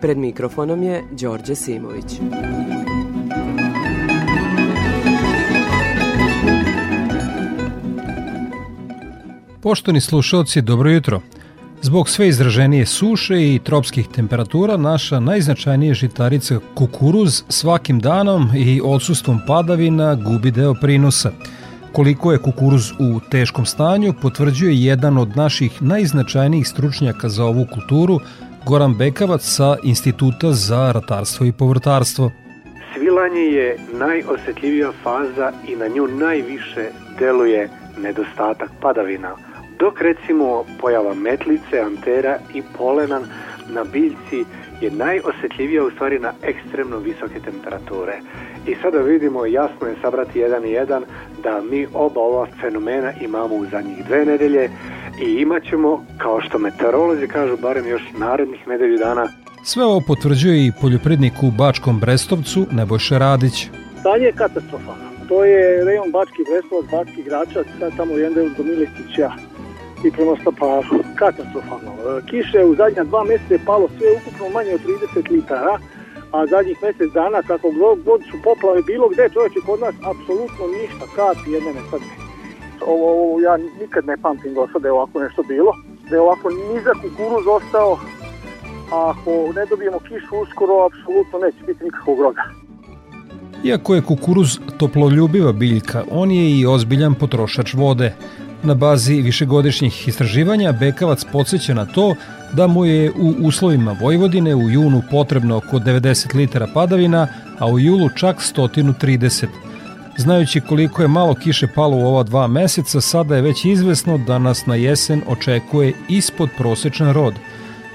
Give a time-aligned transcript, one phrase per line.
[0.00, 2.20] Pred mikrofonom je Đorđe Simović.
[9.62, 11.20] Poštovani slušalci, dobro jutro.
[11.82, 19.40] Zbog sve izraženije suše i tropskih temperatura, naša najznačajnija žitarica kukuruz svakim danom i odsustvom
[19.46, 21.30] padavina gubi deo prinosa.
[21.92, 28.20] Koliko je kukuruz u teškom stanju potvrđuje jedan od naših najznačajnijih stručnjaka za ovu kulturu,
[28.68, 32.30] Goran Bekavac sa Instituta za ratarstvo i povrtarstvo.
[32.94, 39.36] Svilanje je najosetljivija faza i na nju najviše deluje nedostatak padavina,
[39.78, 43.20] dok recimo pojava metlice, antera i polena
[43.68, 44.44] na biljci
[44.80, 48.18] je najosetljivija u stvari na ekstremno visoke temperature.
[48.66, 51.02] I sada vidimo, jasno je sabrati jedan i jedan,
[51.42, 54.70] da mi oba ova fenomena imamo u zadnjih dve nedelje
[55.20, 59.28] i imat ćemo, kao što meteorolozi kažu, barem još narednih nedelju dana.
[59.62, 63.68] Sve ovo potvrđuje i poljoprednik u Bačkom Brestovcu Nebojša Radić.
[64.00, 65.06] Stanje je katastrofalno.
[65.28, 69.30] To je rejon Bački Brestovac, Bački Gračac, sad tamo jedan deo do Milistića
[70.04, 70.96] i prema Staparu.
[71.22, 71.92] Katastrofalno.
[71.92, 75.74] E, kiše u zadnja dva meseca je palo sve ukupno manje od 30 litara,
[76.32, 77.68] a zadnjih mesec dana, kako
[78.04, 82.25] god su poplave bilo gde, čovječe kod nas, apsolutno ništa, kapi jedne ne sadne.
[82.86, 85.72] Ovo, ovo, ja nikad ne pamtim do sada da je ovako nešto bilo,
[86.10, 87.98] da je ovako nizak kukuruz ostao,
[88.92, 92.42] a ako ne dobijemo kišu uskoro, apsolutno neće biti nikakvog roga.
[93.64, 98.14] Iako je kukuruz toploljubiva biljka, on je i ozbiljan potrošač vode.
[98.62, 102.14] Na bazi višegodišnjih istraživanja Bekavac podsjeća na to
[102.52, 107.28] da mu je u uslovima Vojvodine u junu potrebno oko 90 litara padavina,
[107.58, 109.46] a u julu čak 130.
[110.16, 114.38] Znajući koliko je malo kiše palo u ova dva meseca, sada je već izvesno da
[114.38, 117.34] nas na jesen očekuje ispod prosečan rod,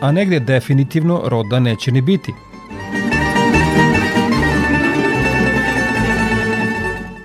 [0.02, 2.34] a negde definitivno roda neće ni biti.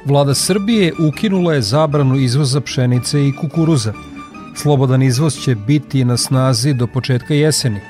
[0.04, 3.92] Vlada Srbije ukinula je zabranu izvoza pšenice i kukuruza.
[4.54, 7.80] Slobodan izvoz će biti na snazi do početka jeseni.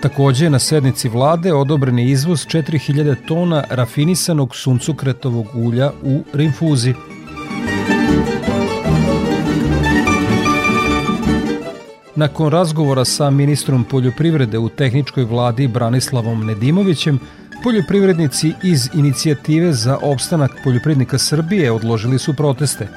[0.00, 6.94] Takođe, na sednici vlade odobren je izvoz 4000 tona rafinisanog suncukretovog ulja u rinfuzi.
[12.16, 17.20] Nakon razgovora sa ministrom poljoprivrede u tehničkoj vladi Branislavom Nedimovićem,
[17.62, 22.88] Poljoprivrednici iz inicijative za opstanak poljoprivrednika Srbije odložili su proteste.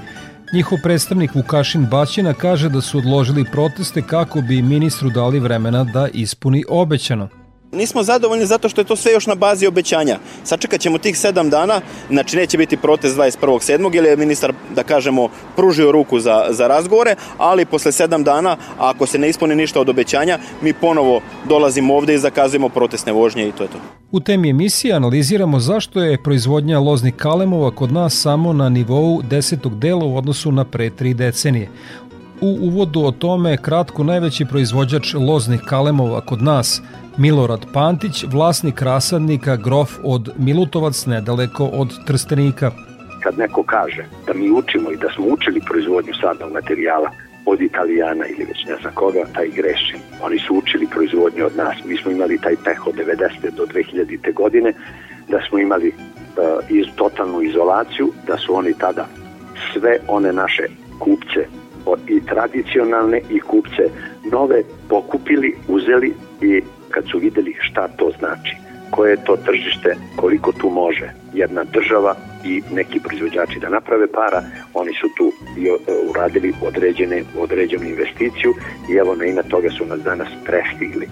[0.53, 6.07] Njihov predstavnik Vukašin Baćina kaže da su odložili proteste kako bi ministru dali vremena da
[6.13, 7.29] ispuni obećano.
[7.73, 10.19] Nismo zadovoljni zato što je to sve još na bazi obećanja.
[10.43, 13.95] Sačekat ćemo tih sedam dana, znači neće biti protest 21.7.
[13.95, 19.05] jer je ministar, da kažemo, pružio ruku za, za razgovore, ali posle sedam dana, ako
[19.05, 23.51] se ne ispuni ništa od obećanja, mi ponovo dolazimo ovde i zakazujemo protestne vožnje i
[23.51, 23.77] to je to.
[24.11, 29.79] U temi emisije analiziramo zašto je proizvodnja loznih kalemova kod nas samo na nivou desetog
[29.79, 31.69] dela u odnosu na pre tri decenije.
[32.41, 36.81] U uvodu o tome kratko najveći proizvođač loznih kalemova kod nas,
[37.17, 42.71] Milorad Pantić, vlasnik rasadnika Grof od Milutovac nedaleko od Trstenika.
[43.23, 47.09] Kad neko kaže da mi učimo i da smo učili proizvodnju sadnog materijala
[47.45, 49.95] od Italijana ili već ne znam koga, taj greši.
[50.23, 51.75] Oni su učili proizvodnju od nas.
[51.85, 53.55] Mi smo imali taj peh od 90.
[53.57, 54.33] do 2000.
[54.33, 54.73] godine,
[55.29, 59.07] da smo imali uh, iz, totalnu izolaciju, da su oni tada
[59.73, 60.63] sve one naše
[60.99, 61.45] kupce
[62.07, 63.83] i tradicionalne i kupce
[64.31, 66.61] nove pokupili, uzeli i
[66.93, 68.55] kad su videli šta to znači,
[68.91, 74.43] koje je to tržište, koliko tu može jedna država i neki proizvođači da naprave para,
[74.73, 75.71] oni su tu i e,
[76.09, 78.51] uradili određene, određenu investiciju
[78.89, 81.07] i evo na ime toga su nas danas prestigli.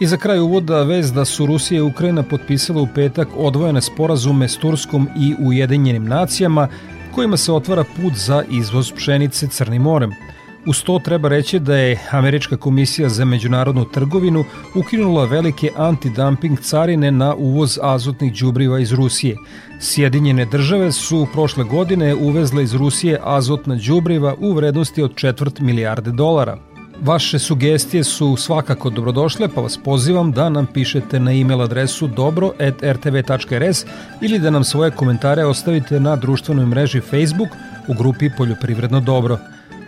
[0.00, 4.48] I za kraj uvoda vez da su Rusija i Ukrajina potpisala u petak odvojene sporazume
[4.48, 6.68] s Turskom i Ujedinjenim nacijama
[7.14, 10.10] kojima se otvara put za izvoz pšenice Crnim morem–
[10.66, 17.10] Uz to treba reći da je Američka komisija za međunarodnu trgovinu ukinula velike antidumping carine
[17.10, 19.36] na uvoz azotnih đubriva iz Rusije.
[19.80, 26.10] Sjedinjene države su prošle godine uvezle iz Rusije azotna đubriva u vrednosti od četvrt milijarde
[26.10, 26.58] dolara.
[27.02, 33.84] Vaše sugestije su svakako dobrodošle, pa vas pozivam da nam pišete na e-mail adresu dobro.rtv.rs
[34.20, 37.48] ili da nam svoje komentare ostavite na društvenoj mreži Facebook
[37.88, 39.38] u grupi Poljoprivredno dobro.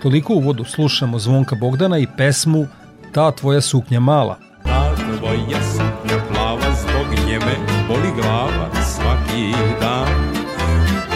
[0.03, 2.67] Toliko u uvodu slušamo Zvonka Bogdana i pesmu
[3.13, 4.37] Ta tvoja suknja mala.
[4.65, 7.55] Ta tvoja suknja plava zbog njeme
[7.89, 10.39] boli glava svaki dan.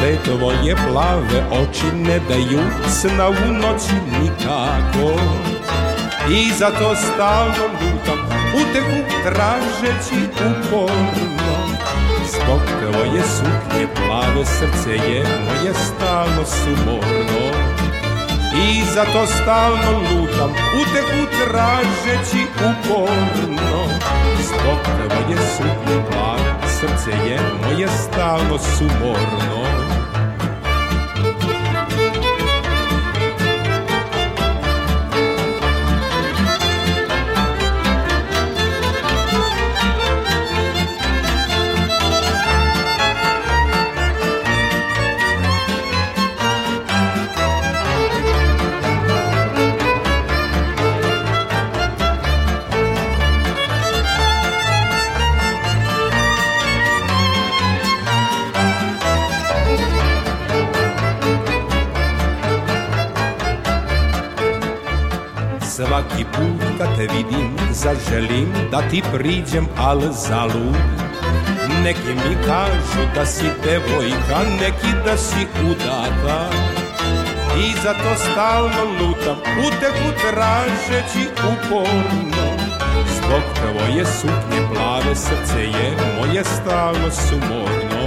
[0.00, 5.20] Te tvoje plave oči ne daju sna u noći nikako
[6.30, 8.18] I zato stalno lutam
[8.54, 11.52] uteku tražeći uporno
[12.32, 17.71] Zbog tvoje suknje plave srce je moje stalno sumorno
[18.54, 20.50] I zato stalno lutam
[20.82, 23.84] uteku tražeći uporno
[24.42, 29.91] Zbog tvoje suknje plave srce je moje stalno sumorno
[67.02, 70.76] te vidim zaželim da ti priđem al zalud
[71.84, 76.50] Neki mi kažu da si devojka, neki da si udata
[77.58, 82.46] I zato stalno lutam, uteku tražeći uporno.
[83.16, 88.04] Zbog tvoje suknje plave srce je moje stalno sumorno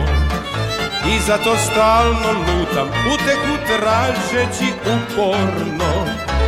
[1.08, 5.94] I zato stalno lutam, uteku tražeći uporno.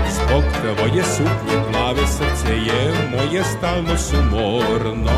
[0.09, 5.11] Zbog tvoje suknje plave srce je moje stalno sumorno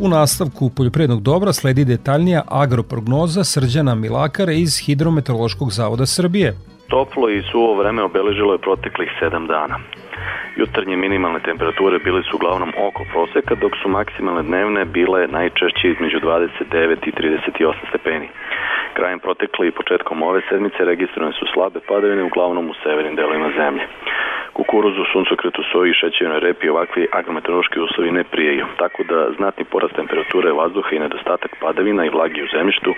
[0.00, 6.56] U nastavku Poljoprednog dobra sledi detaljnija agroprognoza Srđana Milakara iz Hidrometeorološkog zavoda Srbije.
[6.88, 9.78] Toplo i suvo vreme obeležilo je proteklih sedam dana.
[10.56, 16.18] Jutarnje minimalne temperature bile su uglavnom oko proseka, dok su maksimalne dnevne bile najčešće između
[16.20, 18.28] 29 i 38 stepeni.
[18.94, 23.84] Krajem protekle i početkom ove sedmice registrovane su slabe padavine uglavnom u severnim delovima zemlje.
[24.52, 30.52] Kukuruzu, suncokretu, soji šećernoj repi ovakvi agrometeorološki uslovi ne prijeju, tako da znatni porast temperature
[30.52, 32.94] vazduha i nedostatak padavina i vlagi u zemljištu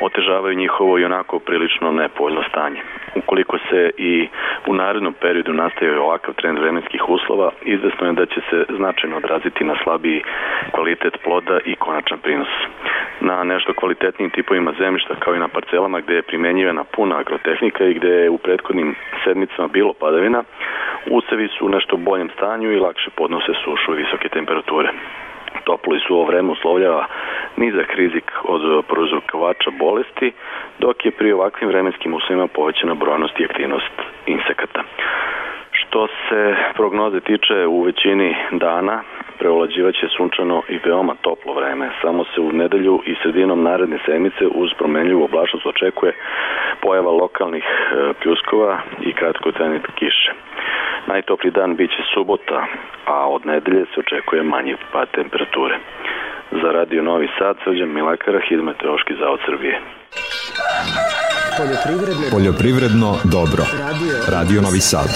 [0.00, 2.80] otežavaju njihovo i onako prilično nepovoljno stanje.
[3.14, 4.28] Ukoliko se i
[4.66, 9.64] u narednom periodu nastaje ovakav trend vremenskih uslova, izvesno je da će se značajno odraziti
[9.64, 10.22] na slabiji
[10.70, 12.48] kvalitet ploda i konačan prinos.
[13.20, 17.94] Na nešto kvalitetnijim tipovima zemljišta kao i na parcelama gde je primenjivana puna agrotehnika i
[17.94, 20.42] gde je u prethodnim sedmicama bilo padavina,
[21.10, 24.88] usevi su u nešto boljem stanju i lakše podnose sušu i visoke temperature
[25.64, 27.06] toplo i suvo vreme uslovljava
[27.56, 30.32] nizak rizik od prouzrokovača bolesti,
[30.78, 33.96] dok je pri ovakvim vremenskim uslovima povećana brojnost i aktivnost
[34.26, 34.82] insekata.
[35.92, 39.02] Što se prognoze tiče u većini dana,
[39.38, 41.90] prevlađivaće sunčano i veoma toplo vreme.
[42.02, 46.12] Samo se u nedelju i sredinom naredne sedmice uz promenljivu oblačnost očekuje
[46.82, 50.32] pojava lokalnih e, pljuskova i kratkotrajne kiše.
[51.06, 52.66] Najtopli dan biće subota,
[53.06, 55.76] a od nedelje se očekuje manji pad temperature.
[56.62, 59.80] Za Radio Novi Sad, Srđan Milakara, Hidrometeorološki zavod Srbije.
[61.58, 63.62] Poljoprivredno, Poljoprivredno dobro.
[63.86, 65.10] Radio, Radio Novi Sad.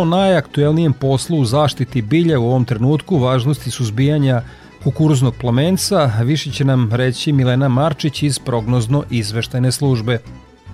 [0.00, 4.42] O najaktuelnijem poslu u zaštiti bilja u ovom trenutku, važnosti suzbijanja
[4.84, 10.18] kukuruznog plamenca, više će nam reći Milena Marčić iz prognozno izveštajne službe.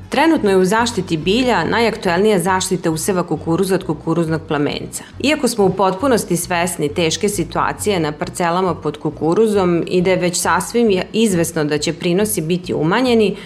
[0.08, 5.04] Trenutno je u zaštiti bilja najaktuelnija zaštita useva kukuruza od kukuruznog plamenca.
[5.24, 10.40] Iako smo u potpunosti svesni teške situacije na parcelama pod kukuruzom i da je već
[10.40, 13.36] sasvim izvesno da će prinosi biti umanjeni,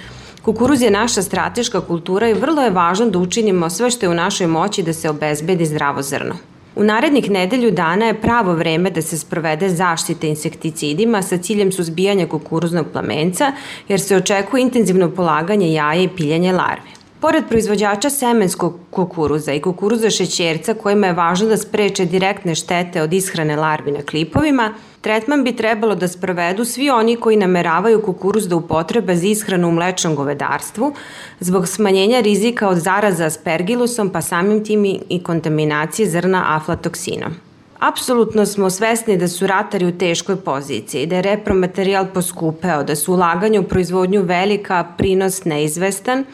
[0.43, 4.15] Kukuruz je naša strateška kultura i vrlo je važno da učinimo sve što je u
[4.15, 6.35] našoj moći da se obezbedi zdravo zrno.
[6.77, 12.27] U narednih nedelju dana je pravo vreme da se sprovede zaštita insekticidima sa ciljem suzbijanja
[12.27, 13.53] kukuruznog plamenca,
[13.89, 17.00] jer se očekuje intenzivno polaganje jaja i piljanje larve.
[17.21, 23.13] Pored proizvođača semenskog kukuruza i kukuruza šećerca kojima je važno da spreče direktne štete od
[23.13, 28.57] ishrane larvi na klipovima, tretman bi trebalo da sprovedu svi oni koji nameravaju kukuruz da
[28.57, 30.93] upotrebe za ishranu u mlečnom govedarstvu
[31.41, 37.35] zbog smanjenja rizika od zaraza aspergilusom pa samim tim i kontaminacije zrna aflatoksinom.
[37.79, 43.13] Apsolutno smo svesni da su ratari u teškoj poziciji, da je repromaterijal poskupeo, da su
[43.13, 46.25] ulaganja u proizvodnju velika, prinos neizvestan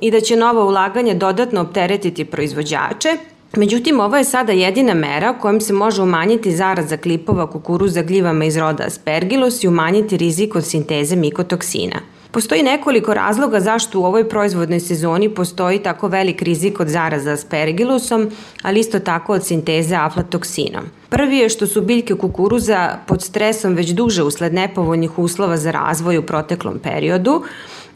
[0.00, 3.16] i da će nova ulaganja dodatno opteretiti proizvođače,
[3.56, 8.56] Međutim, ovo je sada jedina mera kojom se može umanjiti zaraza klipova kukuruza gljivama iz
[8.56, 12.00] roda aspergillus i umanjiti rizik od sinteze mikotoksina.
[12.30, 18.30] Postoji nekoliko razloga zašto u ovoj proizvodnoj sezoni postoji tako velik rizik od zaraza aspergillusom,
[18.62, 20.84] ali isto tako od sinteze aflatoksinom.
[21.08, 26.18] Prvi je što su biljke kukuruza pod stresom već duže usled nepovoljnih uslova za razvoj
[26.18, 27.42] u proteklom periodu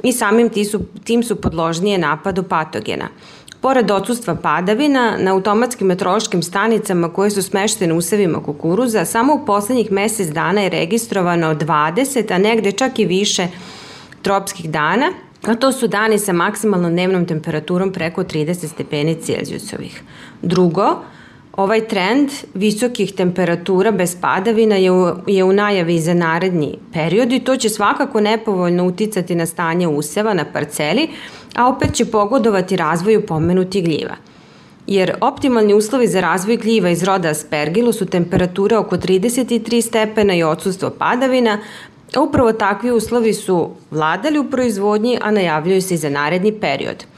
[0.05, 3.09] i samim tim su, tim su podložnije napadu patogena.
[3.61, 9.93] Pored odsustva padavina, na automatskim metrološkim stanicama koje su smeštene usevima kukuruza, samo u poslednjih
[9.93, 13.49] mesec dana je registrovano 20, a negde čak i više
[14.23, 15.13] tropskih dana,
[15.47, 20.03] a to su dani sa maksimalnom dnevnom temperaturom preko 30 stepeni Celzijusovih.
[20.43, 21.03] Drugo,
[21.57, 27.41] Ovaj trend visokih temperatura bez padavina je u, je u najavi za naredni period i
[27.41, 31.09] to će svakako nepovoljno uticati na stanje useva na parceli,
[31.55, 34.17] a opet će pogodovati razvoju pomenutih gljiva.
[34.87, 40.43] Jer optimalni uslovi za razvoj gljiva iz roda aspergillus su temperatura oko 33 stepena i
[40.43, 41.59] odsustvo padavina,
[42.17, 47.05] a upravo takvi uslovi su vladali u proizvodnji, a najavljuju se i za naredni period–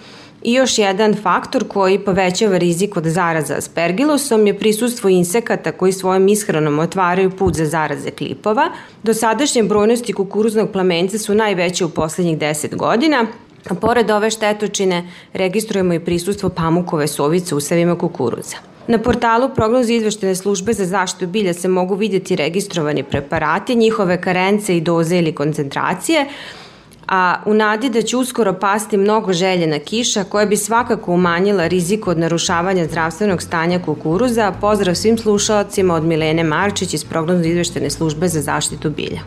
[0.47, 6.29] I još jedan faktor koji povećava rizik od zaraza aspergilusom je prisustvo insekata koji svojom
[6.29, 8.69] ishranom otvaraju put za zaraze klipova.
[9.03, 13.26] Dosadašnje brojnosti kukuruznog plamenca su najveće u poslednjih 10 godina,
[13.71, 18.57] a pored ove štetočine registrujemo i prisustvo pamukove sovice u savima kukuruza.
[18.87, 24.76] Na portalu prognoze izveštene službe za zaštitu bilja se mogu vidjeti registrovani preparati, njihove karence
[24.76, 26.26] i doze ili koncentracije,
[27.09, 32.07] a u nadi da će uskoro pasti mnogo željena kiša koja bi svakako umanjila rizik
[32.07, 38.29] od narušavanja zdravstvenog stanja kukuruza, pozdrav svim slušalcima od Milene Marčić iz prognozno izveštene službe
[38.29, 39.21] za zaštitu bilja.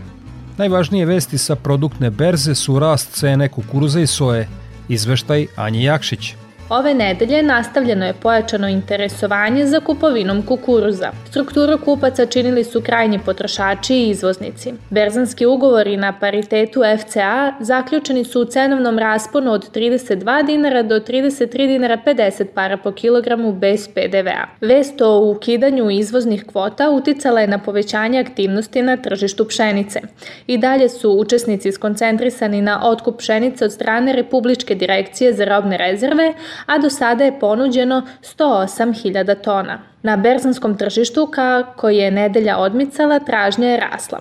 [0.57, 4.47] Najvažnije vesti sa produktne berze su rast cene kukuruza i soje.
[4.89, 6.35] Izveštaj Anje Jakšić.
[6.69, 11.11] Ove nedelje nastavljeno je pojačano interesovanje za kupovinom kukuruza.
[11.29, 14.73] Strukturu kupaca činili su krajnji potrošači i izvoznici.
[14.89, 21.67] Berzanski ugovori na paritetu FCA zaključeni su u cenovnom rasponu od 32 dinara do 33
[21.67, 24.45] dinara 50 para po kilogramu bez PDV-a.
[24.61, 30.01] Vest o ukidanju izvoznih kvota uticala je na povećanje aktivnosti na tržištu pšenice.
[30.47, 36.33] I dalje su učesnici skoncentrisani na otkup pšenice od strane Republičke direkcije za robne rezerve,
[36.65, 39.79] a do sada je ponuđeno 108.000 tona.
[40.01, 44.19] Na berzanskom tržištu, kako je nedelja odmicala, tražnja je rasla.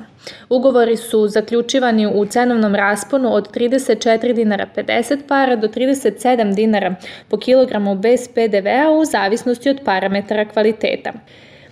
[0.48, 6.94] Ugovori su zaključivani u cenovnom rasponu od 34 dinara 50 para do 37 dinara
[7.28, 11.12] po kilogramu bez PDV-a u zavisnosti od parametara kvaliteta.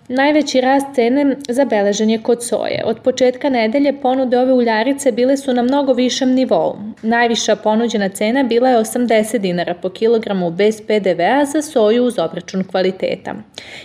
[0.08, 2.82] Najveći rast cene zabeležen je kod soje.
[2.84, 6.76] Od početka nedelje ponude ove uljarice bile su na mnogo višem nivou.
[7.02, 12.64] Najviša ponuđena cena bila je 80 dinara po kilogramu bez PDV-a za soju uz obračun
[12.64, 13.34] kvaliteta.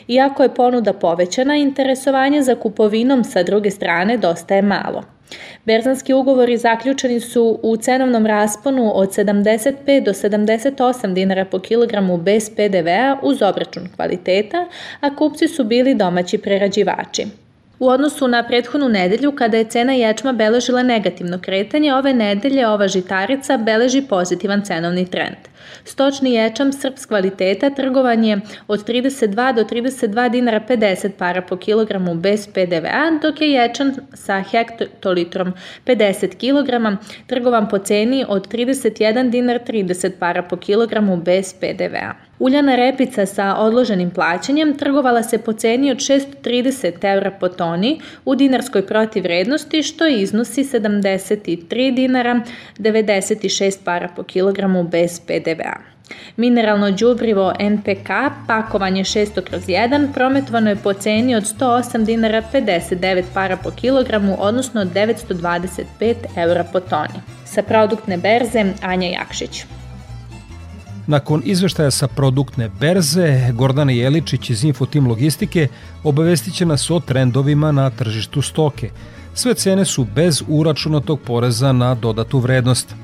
[0.08, 5.04] Iako je ponuda povećana, interesovanje za kupovinom sa druge strane dosta je malo.
[5.66, 12.50] Berzanski ugovori zaključeni su u cenovnom rasponu od 75 do 78 dinara po kilogramu bez
[12.50, 14.68] PDV-a uz obračun kvaliteta,
[15.00, 17.41] a kupci su bili domaći prerađivači.
[17.82, 22.88] U odnosu na prethodnu nedelju, kada je cena ječma beležila negativno kretanje, ove nedelje ova
[22.88, 25.50] žitarica beleži pozitivan cenovni trend.
[25.86, 32.16] Stočni ječam srps kvaliteta trgovan je od 32 do 32 dinara 50 para po kilogramu
[32.16, 35.54] bez PDV-a, dok je ječan sa hektolitrom
[35.86, 36.98] 50 kg
[37.28, 42.31] trgovan po ceni od 31 dinar 30 para po kilogramu bez PDV-a.
[42.42, 48.36] Uljana repica sa odloženim plaćanjem trgovala se po ceni od 630 eura po toni u
[48.36, 52.42] dinarskoj protivrednosti, što iznosi 73 dinara
[52.78, 55.76] 96 para po kilogramu bez PDV-a.
[56.38, 58.10] Mineralno đubrivo NPK,
[58.48, 64.36] pakovanje 600 kroz 1, prometovano je po ceni od 108 dinara 59 para po kilogramu,
[64.40, 67.22] odnosno 925 eura po toni.
[67.46, 69.81] Sa produktne berze Anja Jakšić.
[71.12, 75.68] Nakon izveštaja sa produktne berze, Gordana Jeličić iz Infotim Logistike
[76.04, 78.90] obavestit će nas o trendovima na tržištu stoke.
[79.34, 82.96] Sve cene su bez uračunatog poreza na dodatu vrednost.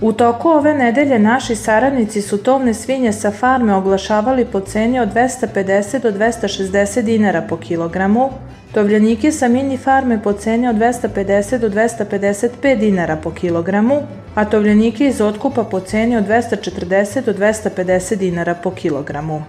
[0.00, 5.08] U toku ove nedelje naši saradnici su tovne svinje sa farme oglašavali po ceni od
[5.14, 8.30] 250 do 260 dinara po kilogramu,
[8.74, 14.02] tovljanike sa mini farme po ceni od 250 do 255 dinara po kilogramu,
[14.38, 19.42] a tovljanike iz otkupa po ceni od 240 do 250 dinara po kilogramu.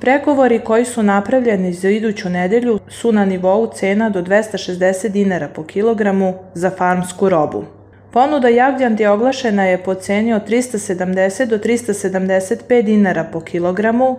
[0.00, 5.64] Pregovori koji su napravljeni za iduću nedelju su na nivou cena do 260 dinara po
[5.64, 7.64] kilogramu za farmsku robu.
[8.12, 14.18] Ponuda jagnjadi oglašena je po ceni od 370 do 375 dinara po kilogramu,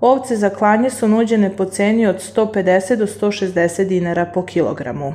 [0.00, 5.14] ovce za klanje su nuđene po ceni od 150 do 160 dinara po kilogramu.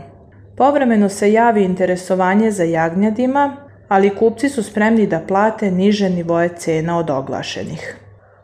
[0.58, 6.98] Povremeno se javi interesovanje za jagnjadima, ali kupci su spremni da plate niže nivoje cena
[6.98, 7.96] od oglašenih.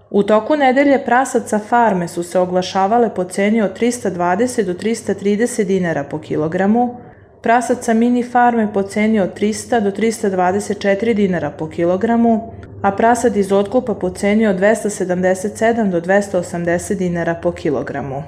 [0.10, 6.04] U toku nedelje prasaca farme su se oglašavale po ceni od 320 do 330 dinara
[6.04, 6.96] po kilogramu,
[7.42, 13.52] prasaca mini farme po ceni od 300 do 324 dinara po kilogramu, a prasad iz
[13.52, 18.24] otkupa po ceni od 277 do 280 dinara po kilogramu.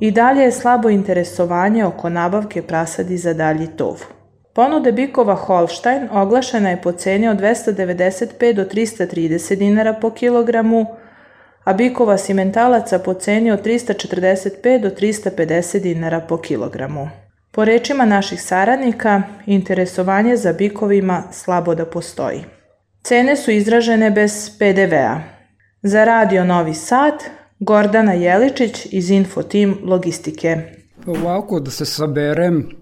[0.00, 4.21] I dalje je slabo interesovanje oko nabavke prasadi za dalji tov.
[4.54, 10.86] Ponude bikova Holstein oglašena je po ceni od 295 do 330 dinara po kilogramu,
[11.64, 17.08] a bikova simentalaca po ceni od 345 do 350 dinara po kilogramu.
[17.50, 22.44] Po rečima naših saradnika, interesovanje za bikovima slabo da postoji.
[23.02, 25.20] Cene su izražene bez PDV-a.
[25.82, 27.14] Za Radio Novi Sad,
[27.58, 30.56] Gordana Jeličić iz Infotim Logistike.
[31.06, 32.81] Ovako da se saberem,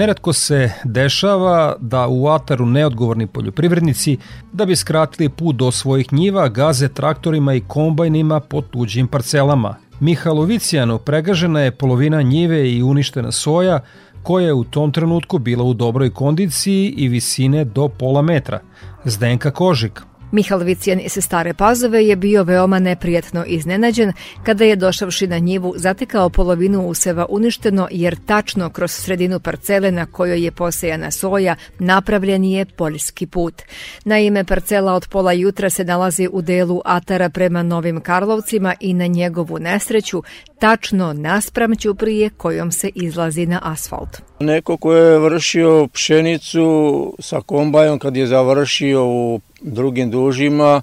[0.00, 4.16] Neretko se dešava da u ataru neodgovorni poljoprivrednici,
[4.52, 9.74] da bi skratili put do svojih njiva, gaze traktorima i kombajnima po tuđim parcelama.
[10.00, 13.80] Mihalovicijanu pregažena je polovina njive i uništena soja,
[14.22, 18.60] koja je u tom trenutku bila u dobroj kondiciji i visine do pola metra.
[19.04, 24.12] Zdenka Kožik, Mihal Vicijan iz Stare Pazove je bio veoma neprijetno iznenađen
[24.42, 30.06] kada je došavši na njivu zatekao polovinu useva uništeno jer tačno kroz sredinu parcele na
[30.06, 33.62] kojoj je posejana soja napravljen je poljski put.
[34.04, 39.06] Naime, parcela od pola jutra se nalazi u delu Atara prema Novim Karlovcima i na
[39.06, 40.22] njegovu nesreću
[40.58, 44.22] tačno naspram Ćuprije kojom se izlazi na asfalt.
[44.40, 50.82] Neko ko je vršio pšenicu sa kombajom kad je završio u drugim dužima,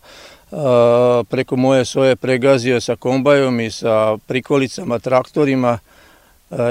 [1.30, 5.80] preko moje soje pregazio sa kombajom i sa prikolicama, traktorima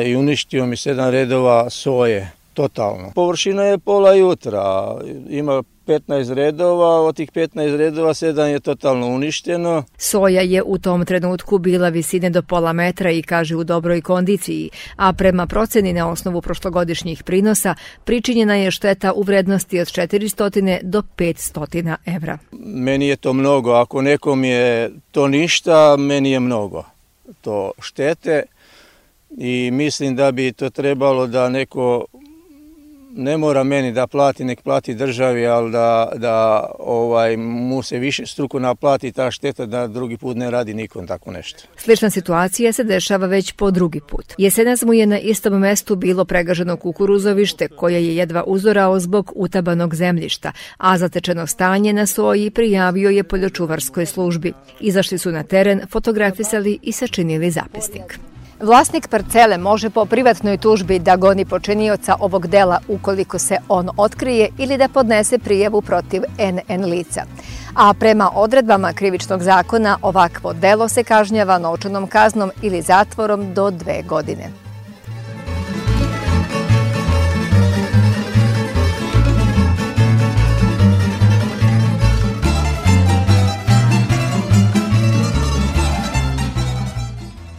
[0.05, 3.13] i uništio mi sedam redova soje, totalno.
[3.15, 4.97] Površina je pola jutra,
[5.29, 9.85] ima 15 redova, od tih 15 redova 7 je totalno uništeno.
[9.99, 14.71] Soja je u tom trenutku bila visine do pola metra i kaže u dobroj kondiciji,
[14.97, 21.03] a prema proceni na osnovu prošlogodišnjih prinosa pričinjena je šteta u vrednosti od 400 do
[21.17, 22.39] 500 evra.
[22.61, 26.85] Meni je to mnogo, ako nekom je to ništa, meni je mnogo
[27.41, 28.43] to štete
[29.39, 32.05] i mislim da bi to trebalo da neko
[33.17, 38.27] ne mora meni da plati, nek plati državi, ali da, da ovaj, mu se više
[38.27, 41.63] struko naplati ta šteta da drugi put ne radi nikom tako nešto.
[41.77, 44.35] Slična situacija se dešava već po drugi put.
[44.39, 49.95] Jesenas mu je na istom mestu bilo pregaženo kukuruzovište koje je jedva uzorao zbog utabanog
[49.95, 54.53] zemljišta, a zatečeno stanje na soji prijavio je poljočuvarskoj službi.
[54.81, 58.19] Izašli su na teren, fotografisali i sačinili zapisnik.
[58.61, 64.49] Vlasnik parcele može po privatnoj tužbi da goni počinioca ovog dela ukoliko se on otkrije
[64.59, 67.23] ili da podnese prijavu protiv NN lica.
[67.75, 74.03] A prema odredbama krivičnog zakona ovakvo delo se kažnjava novčanom kaznom ili zatvorom do dve
[74.03, 74.66] godine.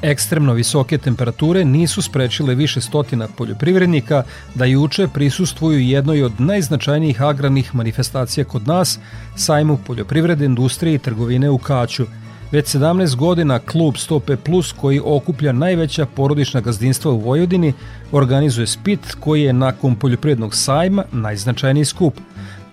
[0.02, 4.24] Ekstremno visoke temperature nisu sprečile više stotina poljoprivrednika
[4.56, 9.00] da juče prisustvuju jednoj od najznačajnijih agrarnih manifestacija kod nas,
[9.36, 12.06] sajmu poljoprivrede, industrije i trgovine u Kaću.
[12.52, 17.74] Već 17 godina klub Stope Plus koji okuplja najveća porodična gazdinstva u Vojvodini
[18.12, 22.14] organizuje spit koji je nakon poljoprivrednog sajma najznačajniji skup.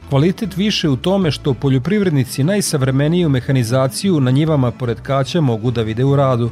[0.09, 6.05] kvalitet više u tome što poljoprivrednici najsavremeniju mehanizaciju na njivama pored kaća mogu da vide
[6.05, 6.51] u radu.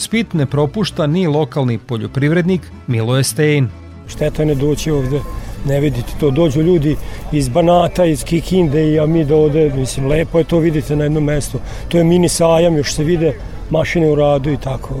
[0.00, 3.68] Spit ne propušta ni lokalni poljoprivrednik Miloje Stein.
[4.08, 5.20] Šteta ne doći ovde
[5.64, 6.96] ne vidite to, dođu ljudi
[7.32, 11.24] iz Banata, iz Kikinde i mi da ovde, mislim, lepo je to vidite na jednom
[11.24, 11.58] mestu.
[11.88, 13.34] To je mini sajam, još se vide
[13.70, 14.94] mašine u radu i tako.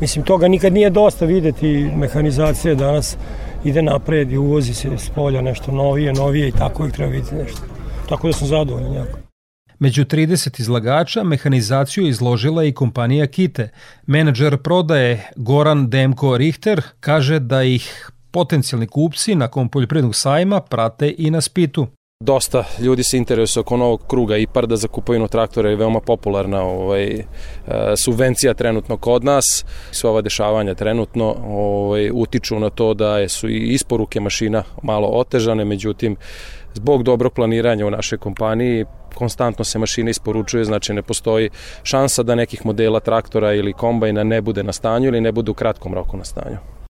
[0.00, 3.16] Mislim, toga nikad nije dosta videti, mehanizacija danas
[3.64, 7.34] ide napred i uvozi se s polja nešto novije, novije i tako uvijek treba vidjeti
[7.34, 7.60] nešto.
[8.08, 9.29] Tako da sam zadovoljan jako.
[9.80, 13.68] Među 30 izlagača mehanizaciju izložila i kompanija Kite.
[14.06, 21.30] Menadžer prodaje Goran Demko Richter kaže da ih potencijalni kupci nakon poljoprivrednog sajma prate i
[21.30, 21.86] na spitu.
[22.24, 27.04] Dosta ljudi se interesuje oko novog kruga IPARDA za kupovinu traktora je veoma popularna ovaj,
[27.06, 27.24] e,
[27.96, 29.64] subvencija trenutno kod nas.
[29.90, 35.64] Sve ova dešavanja trenutno ovaj, utiču na to da su i isporuke mašina malo otežane,
[35.64, 36.16] međutim
[36.74, 38.84] zbog dobrog planiranja u našoj kompaniji
[39.14, 41.50] konstantno se mašine isporučuje, znači ne postoji
[41.82, 45.54] šansa da nekih modela traktora ili kombajna ne bude na stanju ili ne bude u
[45.54, 46.56] kratkom roku na stanju.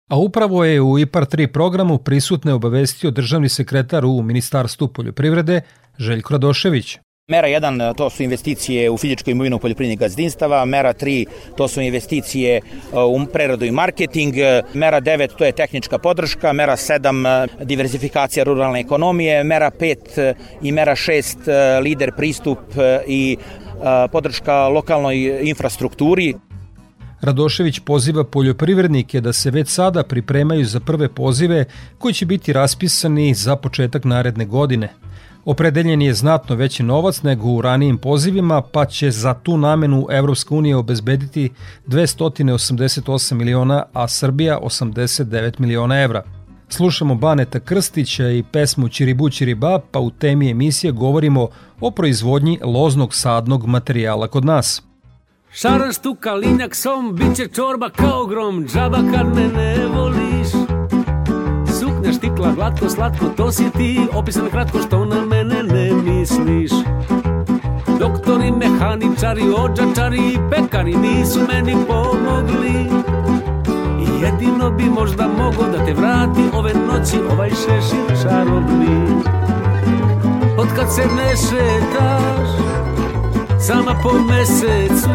[0.10, 5.62] A upravo je u IPAR 3 programu prisutne obavestio državni sekretar u Ministarstvu poljoprivrede
[5.98, 6.98] Željko Radošević.
[7.32, 11.26] Mera 1 to su investicije u fizičku imovinu poljoprivrednih gazdinstava, mera 3
[11.58, 14.36] to su investicije uh, u preradu i marketing,
[14.74, 20.38] mera 9 to je tehnička podrška, mera 7 uh, diversifikacija ruralne ekonomije, mera 5 uh,
[20.62, 22.60] i mera 6 lider pristup
[23.08, 23.38] i
[24.12, 26.36] podrška lokalnoj infrastrukturi.
[27.22, 31.66] Radošević poziva poljoprivrednike da se već sada pripremaju za prve pozive
[31.98, 34.90] koji će biti raspisani za početak naredne godine.
[35.46, 40.56] Opredeljen je znatno veći novac nego u ranijim pozivima, pa će za tu namenu Evropska
[40.56, 41.50] unija obezbediti
[41.88, 46.24] 288 miliona, a Srbija 89 miliona evra.
[46.70, 51.48] Slušamo Baneta Krstića i pesmu Čiribu Čiriba, pa u temi emisije govorimo
[51.80, 54.84] o proizvodnji loznog sadnog materijala kod nas.
[55.54, 60.81] Šaran štuka, linjak som, bit će čorba kao grom, džaba kad me ne voliš.
[62.12, 66.72] Suknja štikla, glatko, slatko, to si ti, opisan kratko što na mene ne misliš.
[68.00, 72.86] Doktori, mehaničari, ođačari i pekari nisu meni pomogli.
[74.00, 79.24] I jedino bi možda mogo da te vrati ove noći ovaj šešir čarobni.
[80.58, 82.50] Od kad se ne šetaš,
[83.60, 85.10] sama po mesecu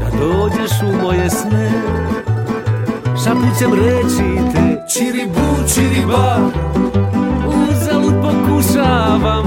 [0.00, 1.72] Da dođeš u moje sne
[3.22, 5.40] Šapućem reći te Čiribu,
[5.74, 6.38] čiriba.
[7.46, 9.44] Uzalud pokušavam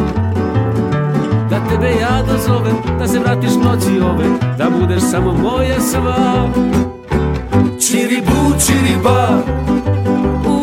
[1.49, 4.25] Da tebe ja dozovem Da se vratiš noći ove
[4.57, 6.49] Da budeš samo moja sva.
[7.87, 9.27] Čiribu, čiriba.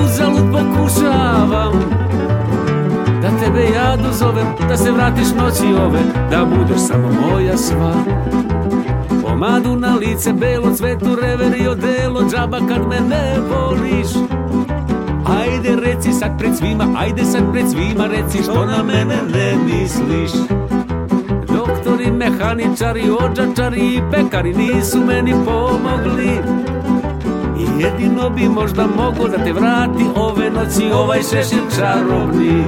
[0.00, 1.72] Uzalud pokušavam
[3.22, 7.94] Da tebe ja dozovem, da se vratiš noći ove Da budeš samo moja sva
[9.44, 14.08] Pomadu na lice, belo cvetu, rever i odelo Džaba kad me ne voliš.
[15.40, 20.30] Ajde reci sad pred svima, ajde sad pred svima Reci što na mene ne misliš.
[21.48, 26.40] Doktori, mehaničari, ođačari i pekari Nisu meni pomogli.
[27.58, 32.64] I jedino bi možda mogo da te vrati ove noći ovaj šešir čarobni.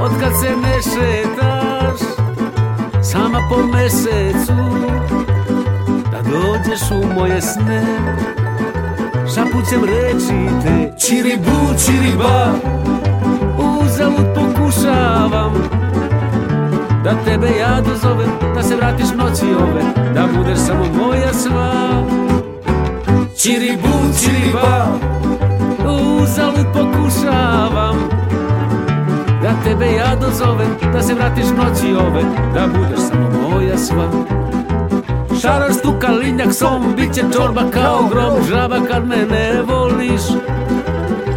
[0.00, 1.55] Od kad se ne šetaš
[3.16, 4.52] sama po mesecu
[6.10, 7.82] Da dođeš u moje sne.
[9.34, 12.52] Šapućem reći te Čiribu, čiriba
[13.58, 15.52] Uzalud pokušavam
[17.04, 22.04] Da tebe ja dozovem Da se vratiš noći ove Da budeš samo moja sva.
[23.42, 23.88] Čiribu,
[24.20, 24.86] čiriba
[25.86, 28.25] Uzalud pokušavam
[29.46, 32.22] Da tebe ja dozovem Da se vratiš noći ove
[32.54, 34.08] Da budeš samo moja sva.
[35.40, 40.20] Šarar stuka linjak som Biće čorba kao grom Žaba kad me ne voliš.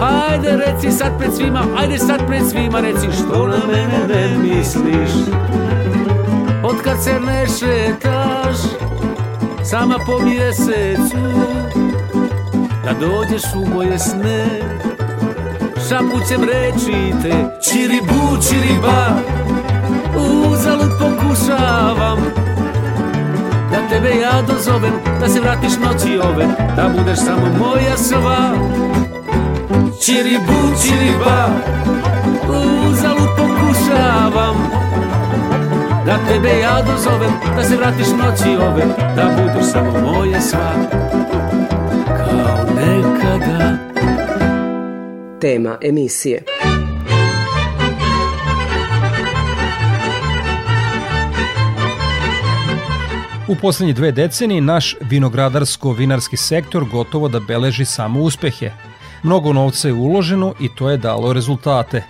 [0.02, 5.12] Ajde reci sad pred svima Ajde sad pred svima reci Što na mene ne misliš.
[6.64, 8.58] Od kad se ne šetaš
[9.64, 11.18] Sama po mjesecu
[12.86, 14.46] Da dođeš u moje sne
[15.90, 17.34] Šapućem reći te.
[17.62, 19.06] Čiribu, čiriba
[20.16, 22.20] Uzalud pokušavam.
[23.72, 26.46] Da tebe ja dozovem Da se vratiš noći ove.
[26.76, 28.54] Da budeš samo moja sva.
[30.06, 31.50] Čiribu, čiriba
[32.88, 34.56] Uzalud pokušavam.
[36.06, 38.86] Da tebe ja dozovem Da se vratiš noći ove.
[39.16, 40.72] Da budeš samo moja sva.
[42.18, 43.79] Kao nekada
[45.42, 46.44] tema emisije.
[53.48, 58.72] U poslednje dve decenije naš vinogradarsko-vinarski sektor gotovo da beleži samo uspehe.
[59.24, 62.04] Mnogo novca je uloženo i to je dalo rezultate.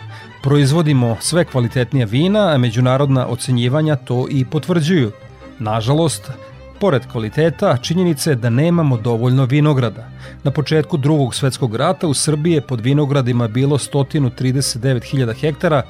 [0.44, 5.12] Proizvodimo sve kvalitetnija vina, a međunarodna ocenjivanja to i potvrđuju.
[5.60, 6.32] Nažalost,
[6.80, 10.10] Pored kvaliteta, činjenica je da nemamo dovoljno vinograda.
[10.44, 15.82] Na početku drugog svetskog rata u Srbiji je pod vinogradima bilo 139.000 hektara,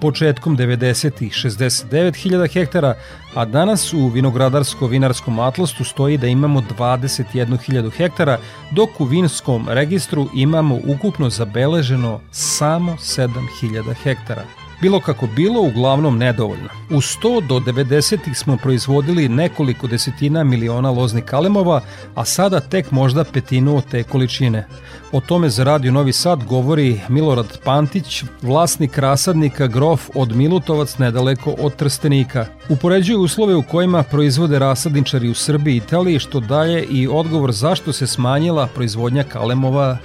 [0.00, 1.10] početkom 90.
[1.10, 2.94] 69.000 hektara,
[3.34, 8.38] a danas u vinogradarsko-vinarskom atlastu stoji da imamo 21.000 hektara,
[8.70, 14.61] dok u vinskom registru imamo ukupno zabeleženo samo 7.000 hektara.
[14.82, 16.68] Bilo kako bilo, uglavnom nedovoljno.
[16.90, 18.34] U 100 do 90.
[18.34, 21.80] smo proizvodili nekoliko desetina miliona loznih kalemova,
[22.14, 24.66] a sada tek možda petinu od te količine.
[25.12, 31.54] O tome za Radio Novi Sad govori Milorad Pantić, vlasnik rasadnika Grof od Milutovac nedaleko
[31.58, 32.46] od Trstenika.
[32.68, 37.92] Upoređuje uslove u kojima proizvode rasadničari u Srbiji i Italiji, što daje i odgovor zašto
[37.92, 39.98] se smanjila proizvodnja kalemova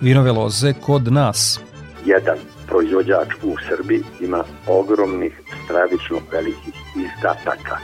[0.00, 1.60] vinove loze kod nas.
[2.06, 7.76] Jedan proizvođač u Srbiji ima ogromnih, stravično velikih izdataka.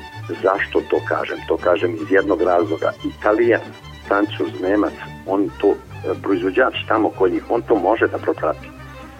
[0.43, 1.39] Zašto to kažem?
[1.49, 2.93] To kažem iz jednog razloga.
[3.05, 3.61] Italijan,
[4.09, 4.93] Francuz, Nemac,
[5.27, 5.75] on to, e,
[6.23, 8.69] proizvođač tamo kod njih, on to može da proprati.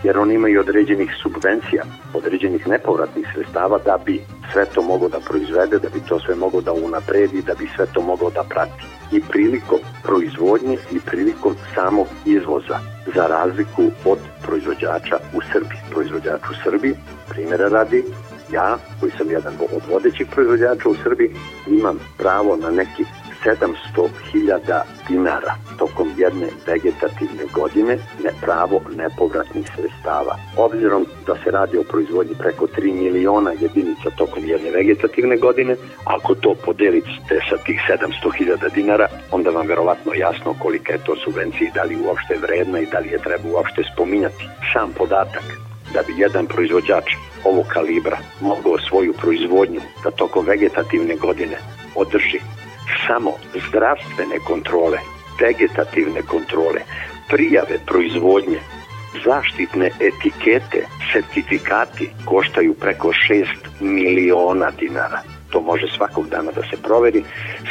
[0.05, 1.83] Jer on ima i određenih subvencija,
[2.15, 4.21] određenih nepovratnih sredstava da bi
[4.53, 7.87] sve to mogao da proizvede, da bi to sve mogao da unapredi, da bi sve
[7.95, 8.94] to mogao da prati.
[9.13, 12.79] I prilikom proizvodnje i prilikom samog izvoza
[13.15, 15.81] za razliku od proizvođača u Srbiji.
[15.91, 16.95] Proizvođač u Srbiji,
[17.29, 18.05] primjera radi,
[18.53, 21.31] ja, koji sam jedan od vodećih proizvođača u Srbiji,
[21.67, 23.05] imam pravo na neki
[23.45, 30.37] 700.000 dinara tokom jedne vegetativne godine ne pravo nepovratnih sredstava.
[30.57, 36.35] Obzirom da se radi o proizvodnji preko 3 miliona jedinica tokom jedne vegetativne godine, ako
[36.35, 41.75] to podelite sa tih 700.000 dinara, onda vam verovatno jasno kolika je to subvencija i
[41.75, 44.49] da li uopšte vredna i da li je treba uopšte spominjati.
[44.73, 45.45] Sam podatak
[45.95, 47.09] da bi jedan proizvođač
[47.45, 51.57] ovog kalibra mogao svoju proizvodnju da tokom vegetativne godine
[51.95, 52.41] održi
[53.07, 53.33] samo
[53.69, 54.99] zdravstvene kontrole,
[55.41, 56.81] vegetativne kontrole,
[57.29, 58.61] prijave proizvodnje,
[59.25, 63.47] zaštitne etikete, sertifikati koštaju preko 6
[63.81, 65.21] miliona dinara.
[65.51, 67.25] To može svakog dana da se proveri,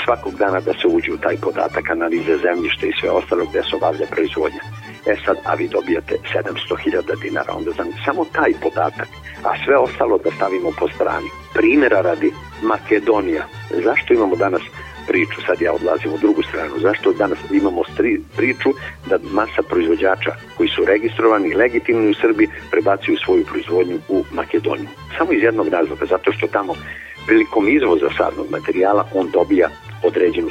[0.06, 3.76] svakog dana da se uđe u taj podatak analize zemljišta i sve ostalo gde se
[3.76, 4.63] obavlja proizvodnja.
[5.06, 9.08] E sad, a vi dobijate 700.000 dinara, onda znam samo taj podatak,
[9.43, 11.28] a sve ostalo da stavimo po strani.
[11.54, 13.45] Primera radi Makedonija.
[13.84, 14.62] Zašto imamo danas
[15.08, 18.70] priču, sad ja odlazim u drugu stranu, zašto danas imamo stri, priču
[19.10, 24.89] da masa proizvođača koji su registrovani i legitimni u Srbiji prebacuju svoju proizvodnju u Makedoniju.
[25.18, 26.74] Samo iz jednog razloga, zato što tamo
[27.28, 29.70] prilikom izvoza sadnog materijala on dobija
[30.04, 30.50] određenu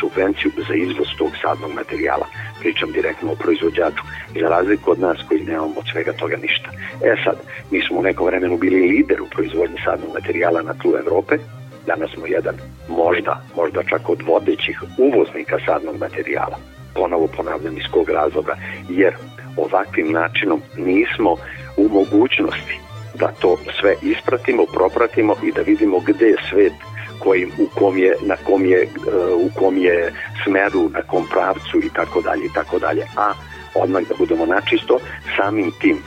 [0.00, 2.26] subvenciju za izvoz tog sadnog materijala.
[2.60, 4.02] Pričam direktno o proizvođaču.
[4.34, 6.68] I za razliku od nas koji nemamo od svega toga ništa.
[7.04, 7.36] E sad,
[7.70, 11.38] mi smo u nekom vremenu bili lider u proizvodnji sadnog materijala na tlu Evrope,
[11.86, 12.54] Danas smo jedan,
[12.88, 16.58] možda, možda čak od vodećih uvoznika sadnog materijala.
[16.94, 18.56] Ponovo ponavljam iz kog razloga,
[18.88, 19.14] jer
[19.56, 21.36] ovakvim načinom nismo
[21.76, 22.78] u mogućnosti
[23.14, 26.72] da to sve ispratimo, propratimo i da vidimo gde je svet
[27.18, 28.88] kojim, u kom je, na kom je,
[29.34, 30.12] u kom je
[30.44, 33.02] smeru, na kom pravcu i tako dalje i tako dalje.
[33.16, 33.32] A
[33.74, 34.98] odmah da budemo načisto,
[35.36, 35.98] samim tim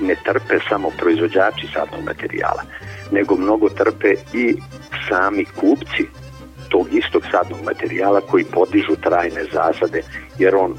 [0.00, 2.62] ne trpe samo proizvođači sadnog materijala,
[3.12, 4.56] nego mnogo trpe i
[5.08, 6.04] sami kupci
[6.68, 10.02] tog istog sadnog materijala koji podižu trajne zasade,
[10.38, 10.74] jer on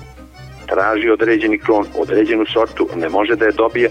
[0.68, 3.90] traži određeni klon, određenu sortu, ne može da je dobije,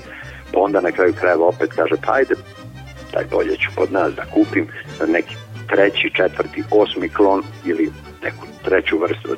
[0.53, 2.35] pa onda na kraju krajeva opet kaže, pa ajde,
[3.13, 4.67] taj bolje ću pod nas da kupim
[5.09, 5.35] neki
[5.69, 9.29] treći, četvrti, osmi klon ili neku treću vrstu,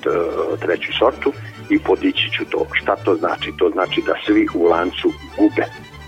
[0.61, 1.33] treću sortu
[1.71, 2.67] i podići ću to.
[2.73, 3.53] Šta to znači?
[3.57, 5.65] To znači da svi u lancu gube.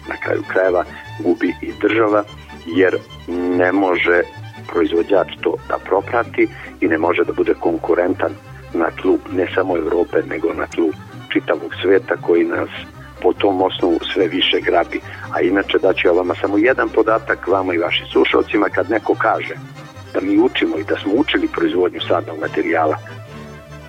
[0.09, 0.85] Na kraju krajeva
[1.21, 2.25] gubi i država,
[2.67, 2.97] jer
[3.29, 4.23] ne može
[4.67, 6.49] proizvođač to da proprati
[6.81, 8.33] i ne može da bude konkurentan
[8.75, 10.90] na tlu ne samo Evrope, nego na tlu
[11.33, 12.69] čitavog sveta koji nas
[13.23, 15.01] po tom osnovu sve više grabi.
[15.35, 19.55] A inače daću ja vama samo jedan podatak vama i vašim slušalcima kad neko kaže
[20.14, 22.97] da mi učimo i da smo učili proizvodnju sadnog materijala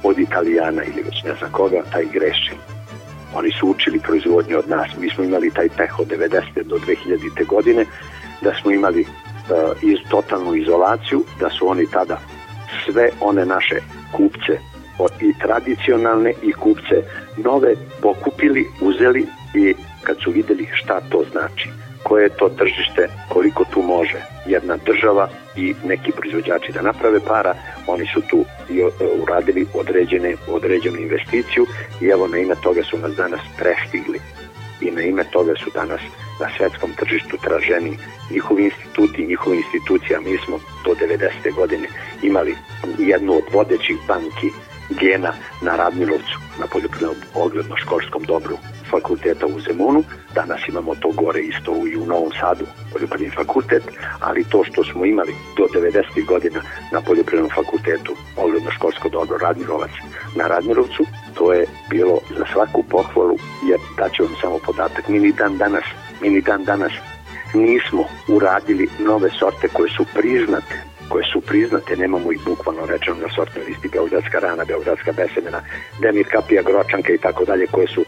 [0.07, 2.53] od Italijana ili već ne znam koga, taj greši.
[3.35, 4.87] Oni su učili proizvodnju od nas.
[4.97, 6.63] Mi smo imali taj peh od 90.
[6.63, 7.45] do 2000.
[7.47, 7.85] godine
[8.41, 9.07] da smo imali uh,
[9.81, 12.19] iz totalnu izolaciju, da su oni tada
[12.85, 13.75] sve one naše
[14.11, 14.59] kupce
[15.21, 17.03] i tradicionalne i kupce
[17.37, 21.69] nove pokupili, uzeli i kad su videli šta to znači.
[22.07, 27.53] Koje je to tržište, koliko tu može jedna država i neki proizvođači da naprave para,
[27.87, 28.81] oni su tu i
[29.23, 31.65] uradili određene, određenu investiciju
[32.01, 34.19] i evo na ime toga su nas danas prestigli
[34.81, 36.01] i na ime toga su danas
[36.41, 37.97] na svetskom tržištu traženi
[38.31, 40.19] njihovi instituti, njihove institucija.
[40.21, 41.55] Mi smo do 90.
[41.55, 41.87] godine
[42.23, 42.55] imali
[42.97, 44.49] jednu od vodećih banki
[44.89, 48.57] gena na Radmilovcu, na poljoprivrednom ogledno-školskom dobru
[48.91, 50.03] fakulteta u Zemunu.
[50.35, 53.83] Danas imamo to gore isto i u Novom Sadu, poljoprivredni fakultet,
[54.19, 56.25] ali to što smo imali do 90.
[56.25, 59.91] godina na poljoprivrednom fakultetu ogledno-školsko dobro Radmirovac
[60.35, 63.37] na Radmirovcu, to je bilo za svaku pohvalu,
[63.69, 65.83] jer daću vam samo podatak, mi ni dan danas,
[66.21, 66.91] mi ni dan danas
[67.53, 73.29] nismo uradili nove sorte koje su priznate koje su priznate, nemamo ih bukvalno rečeno na
[73.35, 75.61] sortnoj listi Beogradska rana, Beogradska besemena,
[76.01, 78.07] Demir Kapija, Gročanka i tako dalje, koje su uh,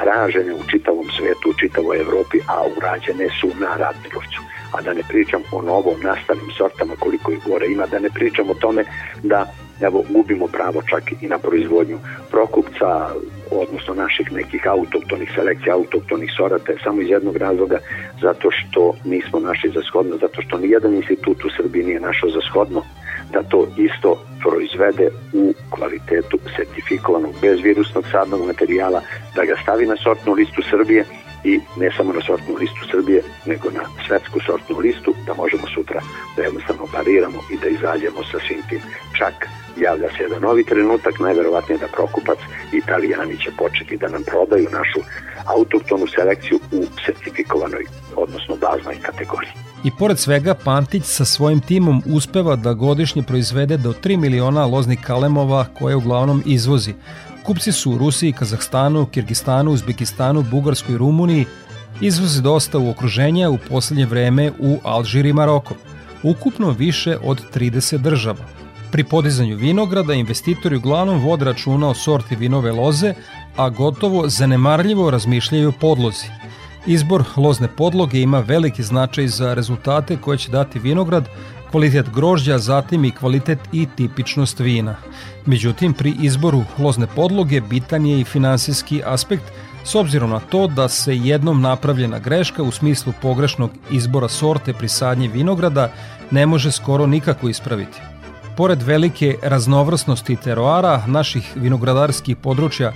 [0.00, 4.40] tražene u čitavom svetu, u čitavoj Evropi, a urađene su na Radmirovcu.
[4.74, 8.50] A da ne pričam o novo nastalim sortama koliko ih gore ima, da ne pričam
[8.50, 8.84] o tome
[9.22, 9.46] da
[9.80, 11.98] evo, gubimo pravo čak i na proizvodnju
[12.30, 13.10] prokupca,
[13.50, 17.78] odnosno naših nekih autoktonih selekcija, autoktonih sorata, samo iz jednog razloga,
[18.22, 22.40] zato što nismo našli za shodno, zato što nijedan institut u Srbiji nije našao za
[22.50, 22.82] shodno
[23.32, 24.10] da to isto
[24.42, 29.00] proizvede u kvalitetu sertifikovanog bezvirusnog sadnog materijala,
[29.36, 31.04] da ga stavi na sortnu listu Srbije
[31.44, 36.00] i ne samo na sortnu listu Srbije, nego na svetsku sortnu listu, da možemo sutra
[36.36, 38.80] da jednostavno pariramo i da izađemo sa svim tim.
[39.18, 39.34] Čak
[39.76, 42.38] javlja se jedan novi trenutak, najverovatnije da Prokupac
[42.72, 45.00] i Italijani će početi da nam prodaju našu
[45.44, 47.84] autoktonu selekciju u sertifikovanoj,
[48.16, 49.52] odnosno baznoj kategoriji.
[49.84, 54.98] I pored svega, Pantić sa svojim timom uspeva da godišnje proizvede do 3 miliona loznih
[55.06, 56.94] kalemova koje uglavnom izvozi.
[57.42, 61.46] Kupci su u Rusiji, Kazahstanu, Kirgistanu, Uzbekistanu, Bugarskoj i Rumuniji,
[62.00, 65.74] izvozi dosta u okruženja u poslednje vreme u Alžir i Maroko.
[66.22, 68.44] Ukupno više od 30 država.
[68.92, 73.14] Pri podizanju vinograda investitori uglavnom vode računa o sorti vinove loze,
[73.56, 76.26] a gotovo zanemarljivo razmišljaju o podlozi.
[76.86, 81.28] Izbor lozne podloge ima veliki značaj za rezultate koje će dati vinograd,
[81.70, 84.96] kvalitet grožđa, zatim i kvalitet i tipičnost vina.
[85.46, 89.44] Međutim, pri izboru lozne podloge bitan je i finansijski aspekt
[89.84, 94.88] s obzirom na to da se jednom napravljena greška u smislu pogrešnog izbora sorte pri
[94.88, 95.92] sadnji vinograda
[96.30, 98.00] ne može skoro nikako ispraviti.
[98.56, 102.92] Pored velike raznovrsnosti teroara naših vinogradarskih područja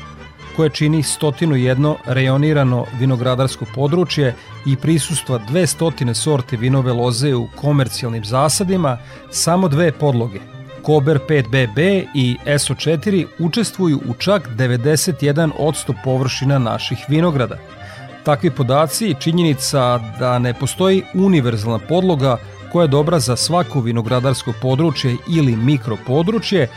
[0.56, 4.34] koje čini 101 rejonirano vinogradarsko područje
[4.66, 8.98] i prisustva 200 sorte vinove loze u komercijalnim zasadima,
[9.30, 10.40] samo dve podloge,
[10.82, 17.56] Kober 5BB i SO4 učestvuju u čak 91% površina naših vinograda.
[18.24, 22.36] Takvi podaci činjenica da ne postoji univerzalna podloga
[22.72, 26.68] koja je dobra za svako vinogradarsko područje ili mikropodručje,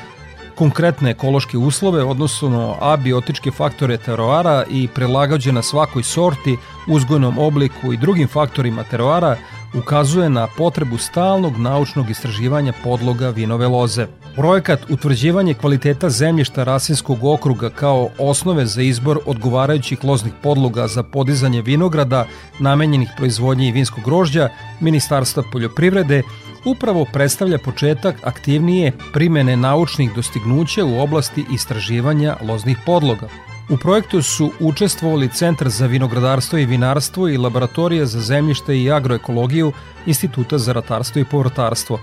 [0.57, 8.27] konkretne ekološke uslove, odnosno abiotičke faktore teroara i prelagađena svakoj sorti, uzgojnom obliku i drugim
[8.27, 9.37] faktorima teroara,
[9.73, 14.07] ukazuje na potrebu stalnog naučnog istraživanja podloga vinove loze.
[14.35, 21.61] Projekat utvrđivanje kvaliteta zemljišta Rasinskog okruga kao osnove za izbor odgovarajućih loznih podloga za podizanje
[21.61, 22.25] vinograda
[22.59, 26.23] namenjenih proizvodnje i vinskog grožđa Ministarstva poljoprivrede
[26.65, 33.27] upravo predstavlja početak aktivnije primene naučnih dostignuća u oblasti istraživanja loznih podloga.
[33.69, 39.71] U projektu su učestvovali Centar za vinogradarstvo i vinarstvo i Laboratorija za zemljište i agroekologiju
[40.05, 41.99] Instituta za ratarstvo i povrtarstvo.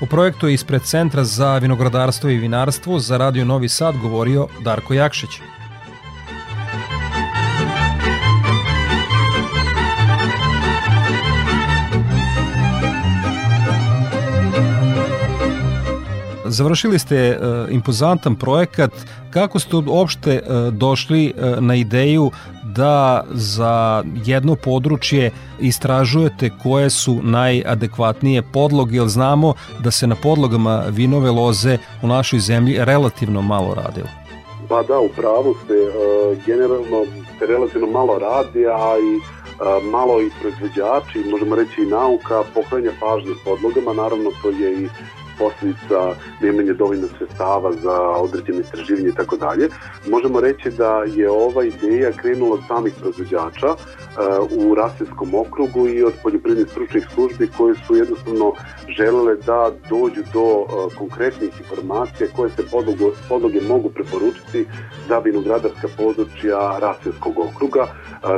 [0.00, 4.94] U projektu je ispred Centra za vinogradarstvo i vinarstvo za Radio Novi Sad govorio Darko
[4.94, 5.30] Jakšić.
[16.48, 18.90] Završili ste uh, impozantan projekat.
[19.30, 22.30] Kako ste uopšte uh, došli uh, na ideju
[22.64, 25.30] da za jedno područje
[25.60, 32.38] istražujete koje su najadekvatnije podloge, jer znamo da se na podlogama vinove loze u našoj
[32.38, 34.08] zemlji relativno malo radilo.
[34.68, 35.74] Pa da, u pravu ste,
[36.46, 37.04] generalno
[37.38, 39.20] se relativno malo radi, a i
[39.90, 44.88] malo i proizvođači, možemo reći i nauka, pokranja pažnje podlogama, naravno to je i
[45.38, 49.68] posljedica nemanje dovoljno sredstava za određene istraživanje i tako dalje.
[50.10, 53.74] Možemo reći da je ova ideja krenula od samih proizvođača
[54.50, 58.52] u Rasijskom okrugu i od poljoprivrednih stručnih službi koje su jednostavno
[58.98, 60.66] želele da dođu do
[60.98, 64.66] konkretnih informacija koje se podloge, podloge mogu preporučiti
[65.08, 67.86] za vinogradarska područja Rasijskog okruga.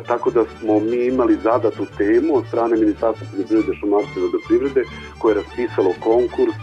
[0.07, 4.83] Tako da smo mi imali zadatu temu od strane Ministarstva poljoprivrede, šumarstva i vodoprivrede
[5.19, 6.57] koje je raspisalo konkurs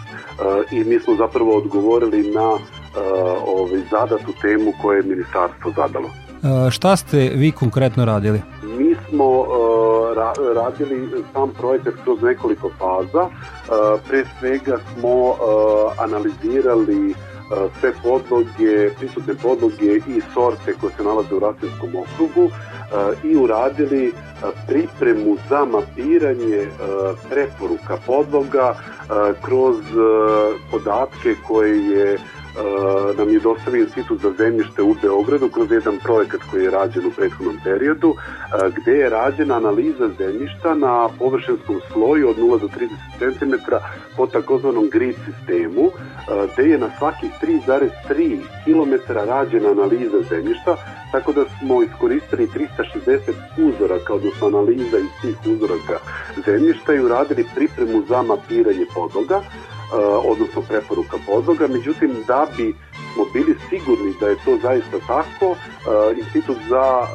[0.72, 2.57] i mi smo zapravo odgovorili na
[3.45, 6.09] ovaj, zadatu temu koje je ministarstvo zadalo.
[6.72, 8.41] Šta ste vi konkretno radili?
[8.63, 9.45] Mi smo
[10.15, 13.30] ra radili sam projekat kroz nekoliko faza.
[14.07, 15.36] Pre svega smo
[15.97, 17.13] analizirali
[17.80, 22.49] sve podloge, prisutne podloge i sorte koje se nalaze u Rasinskom okrugu
[23.23, 24.13] i uradili
[24.67, 26.67] pripremu za mapiranje
[27.29, 28.75] preporuka podloga
[29.41, 29.75] kroz
[30.71, 32.19] podatke koje je
[33.18, 37.12] nam je dostavio Institut za zemljište u Beogradu kroz jedan projekat koji je rađen u
[37.12, 38.16] prethodnom periodu,
[38.76, 42.68] gde je rađena analiza zemljišta na površinskom sloju od 0 do
[43.20, 43.53] 30 cm
[44.18, 45.91] po takozvanom grid sistemu,
[46.53, 50.76] gde je na svakih 3,3 km rađena analiza zemljišta,
[51.12, 55.97] tako da smo iskoristili 360 uzoraka, odnosno analiza iz tih uzoraka
[56.45, 59.41] zemljišta i uradili pripremu za mapiranje podloga.
[59.88, 59.95] Eh,
[60.31, 62.75] odnosno preporuka podloga, međutim da bi
[63.13, 67.07] smo bili sigurni da je to zaista tako, eh, Institut za eh,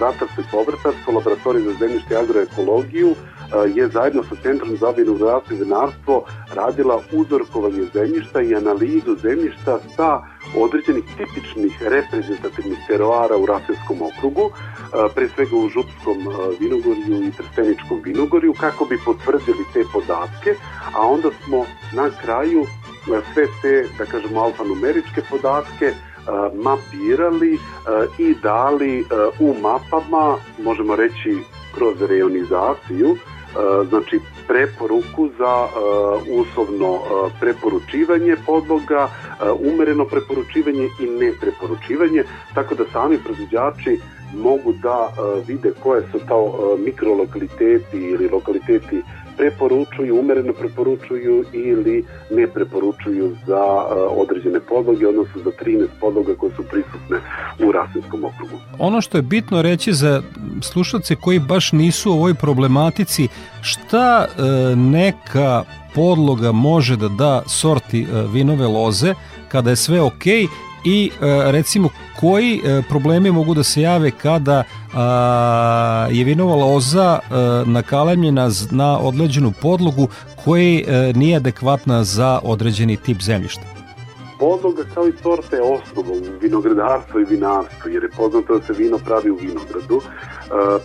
[0.00, 3.14] ratarstvo i povrtarstvo, laboratorij za zemljište i agroekologiju
[3.74, 6.24] je zajedno sa Centrom za vinogradarstvo i vinarstvo
[6.54, 10.20] radila uzorkovanje zemljišta i analizu zemljišta sa
[10.56, 14.50] određenih tipičnih reprezentativnih teroara u Raselskom okrugu,
[15.14, 16.18] pre svega u Župskom
[16.60, 20.54] vinogorju i Trsteničkom vinogorju, kako bi potvrdili te podatke,
[20.94, 22.66] a onda smo na kraju
[23.34, 25.92] sve te, da kažemo, alfanumeričke podatke
[26.54, 27.58] mapirali
[28.18, 29.04] i dali
[29.40, 31.38] u mapama, možemo reći
[31.74, 33.16] kroz reonizaciju,
[33.88, 35.66] znači preporuku za
[36.30, 36.98] uslovno
[37.40, 39.08] preporučivanje podloga,
[39.72, 42.24] umereno preporučivanje i nepreporučivanje,
[42.54, 43.98] tako da sami proizvođači
[44.34, 45.08] mogu da
[45.48, 46.38] vide koje su to
[46.78, 49.02] mikrolokaliteti ili lokaliteti
[49.36, 53.62] preporučuju, umereno preporučuju ili ne preporučuju za
[54.10, 57.16] određene podloge, odnosno za 13 podloga koje su prisutne
[57.68, 58.56] u Rasinskom okrugu.
[58.78, 60.22] Ono što je bitno reći za
[60.62, 63.28] slušalce koji baš nisu u ovoj problematici,
[63.62, 64.42] šta e,
[64.76, 65.64] neka
[65.94, 69.14] podloga može da da sorti e, vinove loze
[69.48, 70.46] kada je sve okej
[70.84, 71.88] i e, recimo
[72.20, 74.62] koji e, problemi mogu da se jave kada
[76.10, 77.34] je vinova loza e,
[77.66, 80.08] nakalemljena na odleđenu podlogu
[80.44, 83.71] koji nije adekvatna za određeni tip zemljišta?
[84.42, 88.72] Podloga kao i sorta je osnova u vinogradarstvu i vinarstvu, jer je poznato da se
[88.72, 90.00] vino pravi u vinogradu.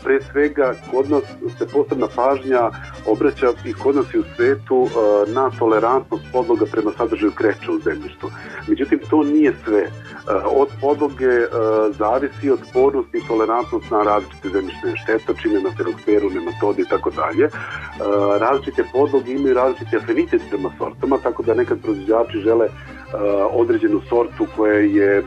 [0.03, 1.24] Pre svega, kod nas
[1.58, 2.72] se posebna pažnja
[3.05, 4.88] obraća i kod nas i u svetu
[5.28, 8.28] na tolerantnost podloga prema sadržaju kreča u zemljištu.
[8.68, 9.84] Međutim, to nije sve.
[10.45, 11.34] Od podloge
[11.97, 17.49] zavisi otpornost i tolerantnost na različite zemljišne štetočine, na feroksferu, nematode i tako dalje.
[18.39, 22.68] Različite podloge imaju različite afinitet prema sortama, tako da nekad proizvođači žele
[23.51, 25.24] određenu sortu koja je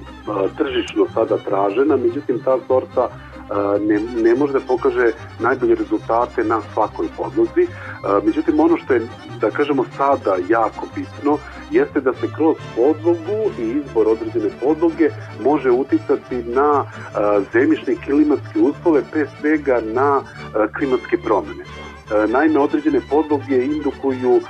[0.59, 3.09] tržišno sada tražena, međutim ta sorta
[3.81, 7.67] ne, ne može da pokaže najbolje rezultate na svakoj podlozi.
[8.25, 9.01] Međutim, ono što je,
[9.41, 11.39] da kažemo, sada jako bitno,
[11.71, 15.11] jeste da se kroz podlogu i izbor određene podloge
[15.45, 16.85] može uticati na
[17.53, 20.23] zemljišne klimatske uslove, pre svega na
[20.79, 21.65] klimatske promene.
[22.29, 24.41] Naime, određene podloge indukuju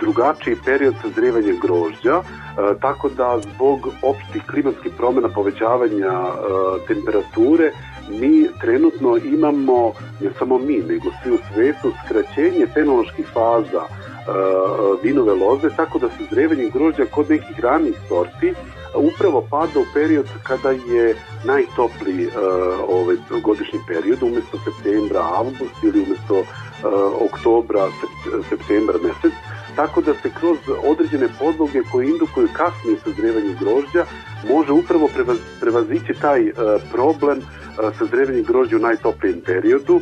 [0.00, 2.22] drugačiji period sazrevanja grožđa,
[2.80, 6.12] tako da zbog opštih klimatskih promjena povećavanja
[6.88, 7.72] temperature
[8.08, 13.82] mi trenutno imamo, ne samo mi, nego svi u svetu, skraćenje fenoloških faza
[15.02, 18.54] vinove loze, tako da sazrevanje grožđa kod nekih ranih sorti
[18.94, 21.14] upravo pada u period kada je
[21.44, 22.32] najtopliji uh,
[22.88, 26.46] ovaj godišnji period, umesto septembra, avgust ili umesto uh,
[27.30, 27.86] oktobra,
[28.48, 29.32] septembra mesec,
[29.76, 34.04] tako da se kroz određene podloge koje indukuju kasnije sazrevanje grožđa
[34.48, 35.08] može upravo
[35.60, 36.54] prevazići taj uh,
[36.92, 37.40] problem
[37.98, 40.00] sazrevanje grožđa u najtoplijem periodu,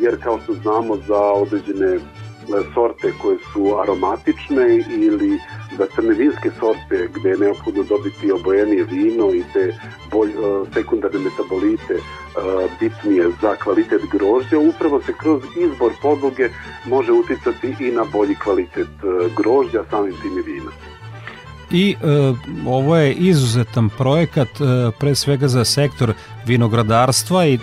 [0.00, 1.98] jer kao što znamo za određene
[2.74, 5.38] sorte koje su aromatične ili
[5.78, 9.74] za crne vinske sorte gde je neophodno dobiti obojenije vino i te
[10.12, 10.32] bolj,
[10.74, 11.94] sekundarne metabolite
[12.80, 16.48] bitnije za kvalitet grožđa, upravo se kroz izbor podloge
[16.86, 18.88] može uticati i na bolji kvalitet
[19.36, 20.70] grožđa, samim tim i vina
[21.70, 22.06] i e,
[22.66, 26.12] ovo je izuzetan projekat e, pre svega za sektor
[26.46, 27.58] vinogradarstva i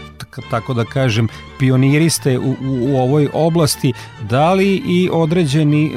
[0.49, 1.27] tako da kažem
[1.59, 3.93] pioniriste u, u, u ovoj oblasti
[4.29, 5.91] da li i određeni e,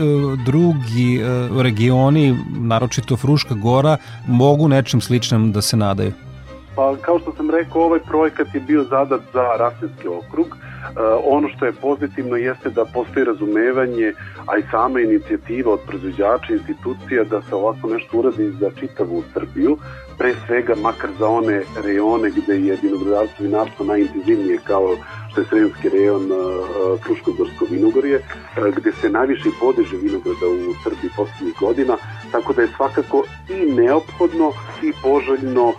[0.45, 3.97] drugi e, regioni naročito Fruška Gora
[4.27, 6.13] mogu nečem sličnom da se nadaju
[6.77, 10.47] Pa kao što sam rekao, ovaj projekat je bio zadat za Rasinski okrug.
[10.47, 10.70] E,
[11.25, 14.13] ono što je pozitivno jeste da postoji razumevanje,
[14.47, 19.79] a i sama inicijativa od proizvođača institucija da se ovako nešto uradi za čitavu Srbiju,
[20.19, 24.97] pre svega makar za one rejone gde je vinogradarstvo vinarstvo najintenzivnije kao
[25.31, 31.11] što je Sremski rejon uh, Fruškogorsko vinogorje, uh, gde se najviše podiže vinograda u Srbiji
[31.17, 31.97] poslednjih godina,
[32.33, 34.53] tako da je svakako i neophodno
[34.83, 35.73] i poželjno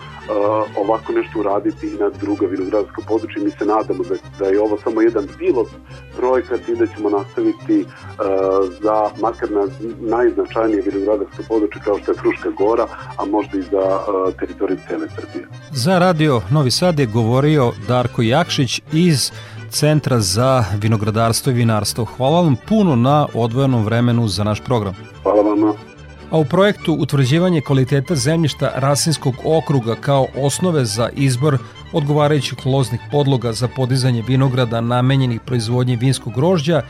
[0.76, 3.42] ovako nešto uraditi i na druga vinogradska područja.
[3.42, 5.68] Mi se nadamo da, da je ovo samo jedan pilot
[6.16, 7.86] projekat i da ćemo nastaviti uh,
[8.82, 9.66] za makar na
[10.00, 12.86] najznačajnije vinogradarsko područje kao što je Fruška Gora,
[13.18, 15.46] a možda i za uh, teritoriju cele Srbije.
[15.70, 19.30] Za radio Novi Sad je govorio Darko Jakšić iz
[19.70, 22.04] Centra za vinogradarstvo i vinarstvo.
[22.04, 24.94] Hvala vam puno na odvojenom vremenu za naš program.
[25.22, 25.91] Hvala vama
[26.32, 31.58] a u projektu utvrđivanje kvaliteta zemljišta Rasinskog okruga kao osnove za izbor
[31.92, 36.82] odgovarajućih loznih podloga za podizanje vinograda namenjenih proizvodnji vinskog grožđa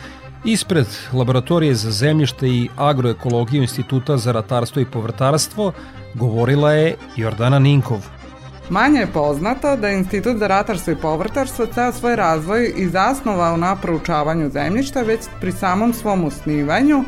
[0.44, 5.72] Ispred Laboratorije za zemljište i agroekologiju Instituta za ratarstvo i povrtarstvo
[6.14, 8.21] govorila je Jordana Ninkov.
[8.70, 13.56] Manje je poznato da je Institut za ratarstvo i povrtarstvo ceo svoj razvoj i zasnovao
[13.56, 17.04] na proučavanju zemljišta, već pri samom svom osnivanju uh,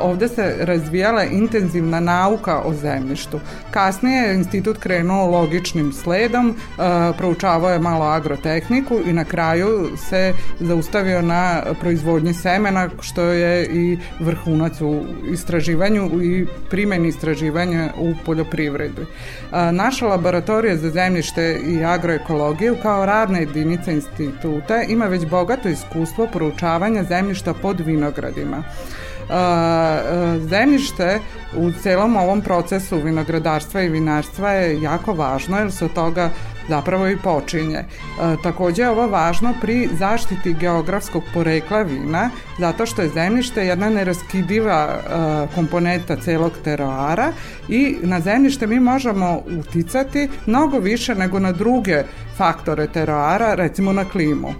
[0.00, 3.40] ovde se razvijala intenzivna nauka o zemljištu.
[3.70, 6.84] Kasnije je institut krenuo logičnim sledom, uh,
[7.16, 13.98] proučavao je malo agrotehniku i na kraju se zaustavio na proizvodnji semena, što je i
[14.20, 15.02] vrhunac u
[15.32, 19.02] istraživanju i primjeni istraživanja u poljoprivredi.
[19.02, 25.68] Uh, naša laboratorija Laboratorija za zemljište i agroekologiju kao radna jedinica instituta ima već bogato
[25.68, 28.62] iskustvo poručavanja zemljišta pod vinogradima.
[30.50, 31.20] Zemljište
[31.56, 36.30] u celom ovom procesu vinogradarstva i vinarstva je jako važno jer se od toga
[36.68, 37.78] zapravo i počinje.
[37.78, 37.84] E,
[38.42, 44.88] takođe je ovo važno pri zaštiti geografskog porekla vina, zato što je zemljište jedna neraskidiva
[44.88, 47.32] e, komponenta celog teroara
[47.68, 52.02] i na zemljište mi možemo uticati mnogo više nego na druge
[52.36, 54.48] faktore teroara, recimo na klimu.
[54.48, 54.54] E,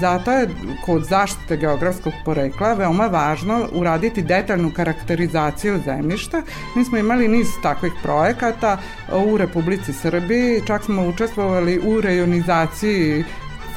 [0.00, 0.48] zato je
[0.86, 6.42] kod zaštite geografskog porekla veoma važno uraditi detaljnu karakterizaciju zemljišta.
[6.76, 8.78] Mi smo imali niz takvih projekata
[9.26, 13.24] u Republici Srbiji, čak smo učestvovali u rejonizaciji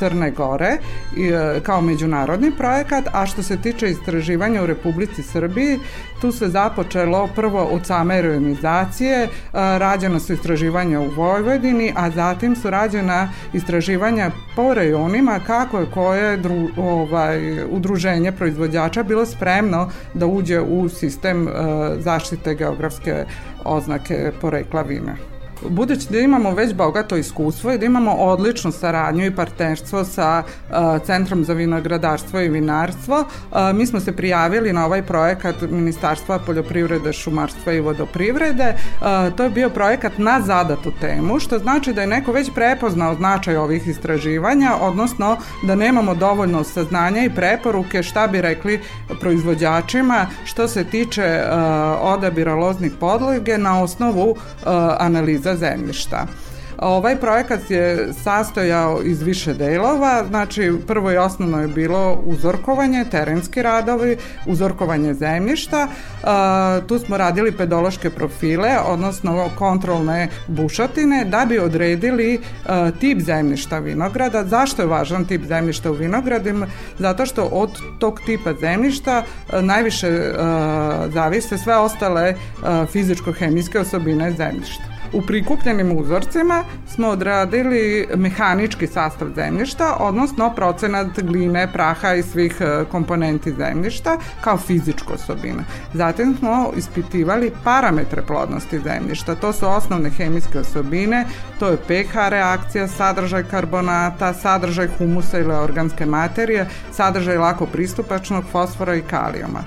[0.01, 0.79] Crne Gore e,
[1.63, 5.79] kao međunarodni projekat, a što se tiče istraživanja u Republici Srbiji,
[6.21, 12.55] tu se započelo prvo od same rejonizacije, e, rađena su istraživanja u Vojvodini, a zatim
[12.55, 20.25] su rađena istraživanja po rejonima kako je koje dru, ovaj, udruženje proizvođača bilo spremno da
[20.25, 21.51] uđe u sistem e,
[21.99, 23.25] zaštite geografske
[23.65, 25.30] oznake porekla vina.
[25.69, 30.75] Budući da imamo već bogato iskustvo i da imamo odličnu saradnju i partnerstvo sa uh,
[31.05, 37.13] Centrom za vinogradarstvo i vinarstvo, uh, mi smo se prijavili na ovaj projekat Ministarstva poljoprivrede,
[37.13, 38.75] šumarstva i vodoprivrede.
[38.75, 43.15] Uh, to je bio projekat na zadatu temu, što znači da je neko već prepoznao
[43.15, 48.79] značaj ovih istraživanja, odnosno da nemamo dovoljno saznanja i preporuke šta bi rekli
[49.19, 51.43] proizvođačima što se tiče
[52.01, 54.35] odabira loznih podloge na osnovu
[54.99, 56.27] analiza za zemljišta.
[56.81, 63.61] Ovaj projekat je sastojao iz više delova, znači prvo i osnovno je bilo uzorkovanje, terenski
[63.61, 72.39] radovi, uzorkovanje zemljišta, uh, tu smo radili pedološke profile, odnosno kontrolne bušotine, da bi odredili
[72.39, 74.43] uh, tip zemljišta vinograda.
[74.43, 76.67] Zašto je važan tip zemljišta u vinogradima?
[76.99, 80.31] Zato što od tog tipa zemljišta uh, najviše
[81.13, 82.35] zavise sve ostale
[82.93, 84.90] fizičko-hemijske osobine zemljišta.
[85.13, 92.85] U prikupljenim uzorcima smo odradili mehanički sastav zemljišta, odnosno procenat gline, praha i svih e,
[92.91, 95.63] komponenti zemljišta kao fizičku osobinu.
[95.93, 99.35] Zatim smo ispitivali parametre plodnosti zemljišta.
[99.35, 101.25] To su osnovne hemijske osobine,
[101.59, 108.95] to je pH reakcija, sadržaj karbonata, sadržaj humusa ili organske materije, sadržaj lako pristupačnog fosfora
[108.95, 109.63] i kalijuma.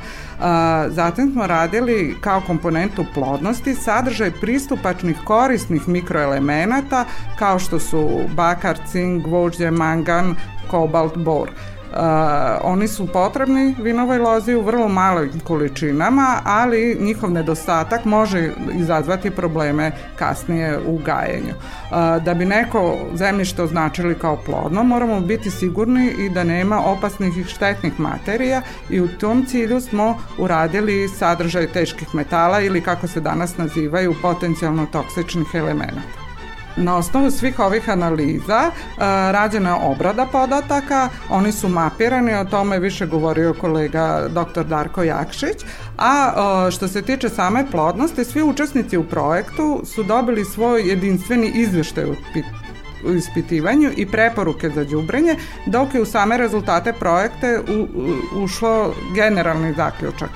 [0.88, 7.04] Zatim smo radili kao komponentu plodnosti sadržaj pristupačnih korisnih mikroelemenata
[7.38, 10.36] kao što su bakar, cink, gvožđe, mangan,
[10.70, 11.50] kobalt, bor.
[11.90, 12.00] Uh,
[12.62, 19.92] oni su potrebni vinovoj lozi u vrlo malim količinama, ali njihov nedostatak može izazvati probleme
[20.16, 21.54] kasnije u gajenju.
[21.54, 27.38] Uh, da bi neko zemljište označili kao plodno, moramo biti sigurni i da nema opasnih
[27.38, 33.20] i štetnih materija i u tom cilju smo uradili sadržaj teških metala ili kako se
[33.20, 36.23] danas nazivaju potencijalno toksičnih elemenata.
[36.76, 38.70] Na osnovu svih ovih analiza e,
[39.32, 44.64] rađena je obrada podataka, oni su mapirani, o tome je više govorio kolega dr.
[44.64, 45.64] Darko Jakšić,
[45.98, 46.32] a
[46.66, 52.04] e, što se tiče same plodnosti, svi učesnici u projektu su dobili svoj jedinstveni izveštaj
[53.04, 57.60] u ispitivanju i preporuke za đubrenje, dok je u same rezultate projekte
[58.34, 60.30] ušlo generalni zaključak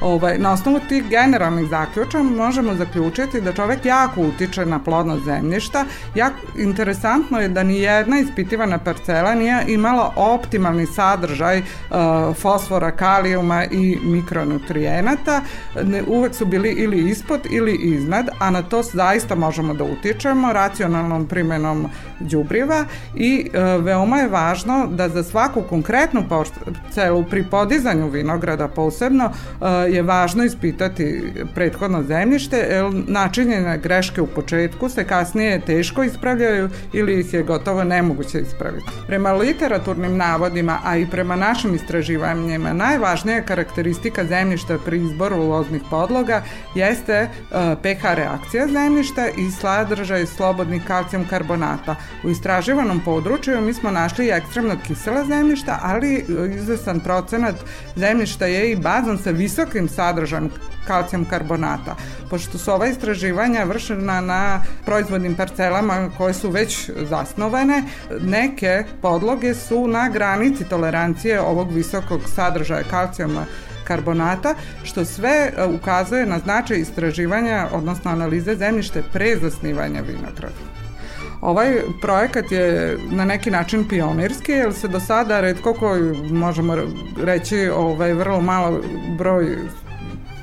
[0.00, 5.84] Ovaj, na osnovu tih generalnih zaključa možemo zaključiti da čovek jako utiče na plodnost zemljišta.
[6.14, 13.64] Jak, interesantno je da ni jedna ispitivana parcela nije imala optimalni sadržaj uh, fosfora, kalijuma
[13.64, 15.40] i mikronutrijenata.
[15.84, 20.52] Ne, uvek su bili ili ispod ili iznad, a na to zaista možemo da utičemo
[20.52, 21.88] racionalnom primenom
[22.20, 29.24] đubriva i uh, veoma je važno da za svaku konkretnu parcelu pri podizanju vinograda posebno
[29.24, 31.22] uh, je važno ispitati
[31.54, 37.84] prethodno zemljište, jer načinjene greške u početku se kasnije teško ispravljaju ili ih je gotovo
[37.84, 38.86] nemoguće ispraviti.
[39.06, 46.42] Prema literaturnim navodima, a i prema našim istraživanjima, najvažnija karakteristika zemljišta pri izboru loznih podloga
[46.74, 47.28] jeste e,
[47.82, 51.96] pH reakcija zemljišta i sadržaj slobodnih kalcijum karbonata.
[52.24, 56.24] U istraživanom području mi smo našli ekstremno kisela zemljišta, ali
[56.56, 57.54] izvesan procenat
[57.96, 59.49] zemljišta je i bazan sa visokim
[59.88, 60.50] sadržajem
[60.86, 61.96] kalcijum karbonata.
[62.30, 67.82] Pošto su ova istraživanja vršena na proizvodnim parcelama koje su već zasnovane,
[68.20, 73.44] neke podloge su na granici tolerancije ovog visokog sadržaja kalcijuma
[73.84, 80.69] karbonata, što sve e, ukazuje na značaj istraživanja, odnosno analize zemljište pre zasnivanja vinograda.
[81.40, 86.76] Ovaj projekat je na neki način pionirski, jer se do sada redko koji, možemo
[87.22, 88.80] reći, ovaj, vrlo malo
[89.18, 89.56] broj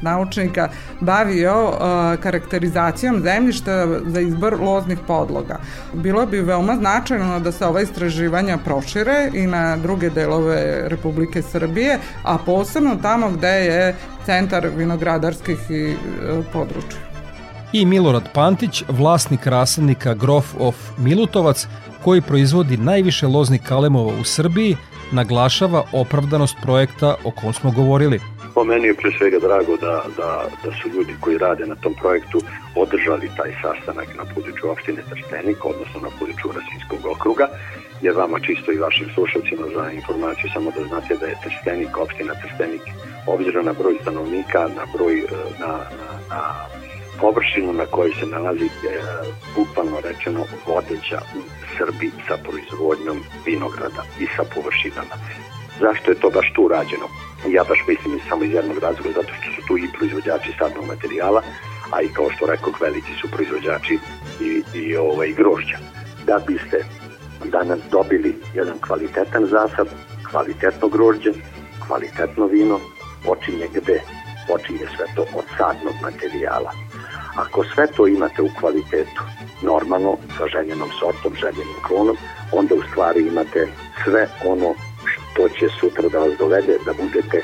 [0.02, 0.70] naučnika
[1.00, 1.78] bavio uh,
[2.24, 5.60] karakterizacijom zemljišta za izbor loznih podloga.
[5.94, 12.00] Bilo bi veoma značajno da se ova istraživanja prošire i na druge delove Republike Srbije,
[12.24, 13.96] a posebno tamo gde je
[14.26, 17.07] centar vinogradarskih i uh, područja.
[17.74, 21.68] I Milorad Pantić, vlasnik rasadnika Grof of Milutovac,
[22.04, 24.78] koji proizvodi najviše loznih kalemova u Srbiji,
[25.12, 28.20] naglašava opravdanost projekta o kom smo govorili–
[28.58, 30.30] Po meni je pre svega drago da, da,
[30.64, 32.42] da su ljudi koji rade na tom projektu
[32.76, 37.48] održali taj sastanak na području opštine Trstenik, odnosno na području Rasinskog okruga,
[38.02, 42.34] jer vama čisto i vašim slušalcima za informaciju samo da znate da je Trstenik, opština
[42.42, 42.84] Trstenik,
[43.28, 45.26] obzirom na broj stanovnika, na broj, e,
[45.62, 46.42] na, na, na
[47.22, 48.70] površinu na kojoj se nalazi e,
[49.56, 51.42] bukvalno rečeno vodeća u
[51.78, 55.16] Srbiji sa proizvodnjom vinograda i sa površinama.
[55.80, 57.08] Zašto je to baš tu rađeno?
[57.56, 61.42] Ja baš mislim samo iz jednog razloga, zato što su tu i proizvođači sadnog materijala,
[61.94, 64.00] a i kao što rekao, veliki su proizvođači
[64.42, 65.78] i, i ovaj, grožđa.
[66.26, 66.86] Da biste
[67.46, 69.88] danas dobili jedan kvalitetan zasad,
[70.30, 71.32] kvalitetno grožđe,
[71.88, 72.80] kvalitetno vino,
[73.26, 74.02] počinje gde?
[74.48, 76.87] Počinje sve to od sadnog materijala.
[77.38, 79.24] Ako sve to imate u kvalitetu,
[79.62, 82.18] normalno, sa željenom sortom, željenim klonom,
[82.52, 83.68] onda u stvari imate
[84.04, 84.74] sve ono
[85.36, 87.42] to će sutra da vas dovede da budete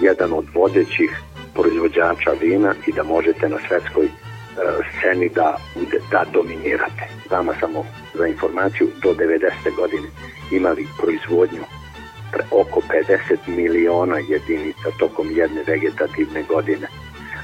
[0.00, 1.10] jedan od vodećih
[1.54, 4.10] proizvođača vina i da možete na svetskoj e,
[4.90, 5.56] sceni da,
[6.10, 7.04] da dominirate.
[7.30, 7.84] Vama samo
[8.14, 9.76] za informaciju, do 90.
[9.76, 10.08] godine
[10.52, 11.64] imali proizvodnju
[12.32, 16.86] pre, oko 50 miliona jedinica tokom jedne vegetativne godine.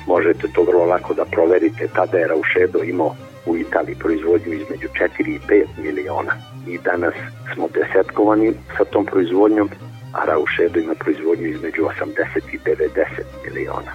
[0.06, 1.88] Možete to vrlo lako da proverite.
[1.94, 6.32] Tada je Raušedo imao u Italiji proizvodnju između 4 i 5 miliona.
[6.66, 7.14] I danas
[7.54, 9.70] smo desetkovani sa tom proizvodnjom
[10.12, 13.00] a Raušedo ima proizvodnju između 80 i 90
[13.44, 13.92] miliona.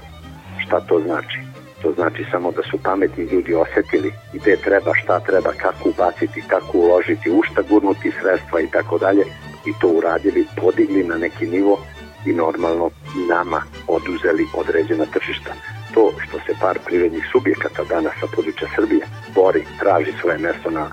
[0.66, 1.40] Šta to znači?
[1.82, 6.78] To znači samo da su pametni ljudi osetili gde treba, šta treba, kako ubaciti, kako
[6.78, 9.24] uložiti, u šta gurnuti sredstva i tako dalje
[9.66, 11.80] i to uradili, podigli na neki nivo
[12.26, 12.90] i normalno
[13.30, 15.54] nama oduzeli određena tržišta.
[15.94, 19.04] To što se par privrednih subjekata danas sa područja Srbije
[19.36, 20.86] bori, traži svoje mesto na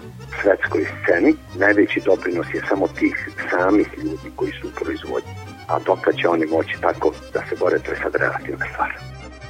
[0.42, 3.16] svetskoj sceni, najveći doprinos je samo tih
[3.50, 5.32] samih ljudi koji su u proizvodnji.
[5.68, 8.90] A dokad će oni moći tako da se bore, to je sad relativna stvar.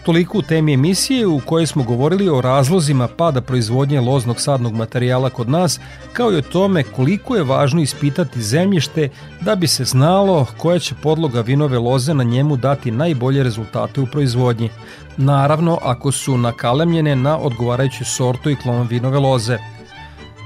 [0.05, 5.31] Toliko u temi emisije u kojoj smo govorili o razlozima pada proizvodnje loznog sadnog materijala
[5.31, 5.81] kod nas,
[6.13, 9.09] kao i o tome koliko je važno ispitati zemljište
[9.41, 14.07] da bi se znalo koja će podloga vinove loze na njemu dati najbolje rezultate u
[14.07, 14.71] proizvodnji.
[15.17, 19.59] Naravno, ako su nakalemljene na odgovarajuću sortu i klon vinove loze.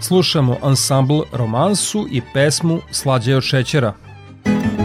[0.02, 3.92] Slušamo ansambl romansu i pesmu Slađe od šećera–
[4.46, 4.75] se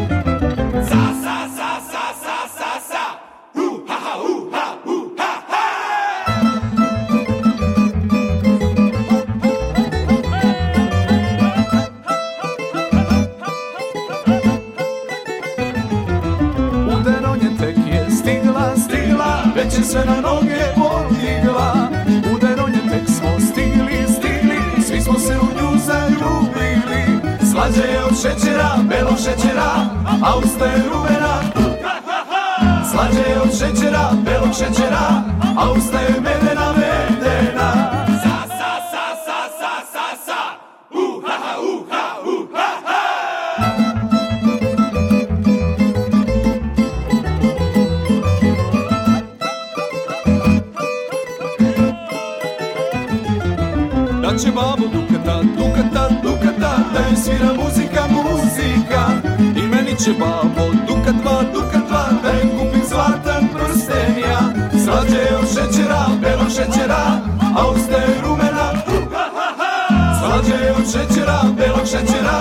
[70.81, 72.39] od šećera, belog šećera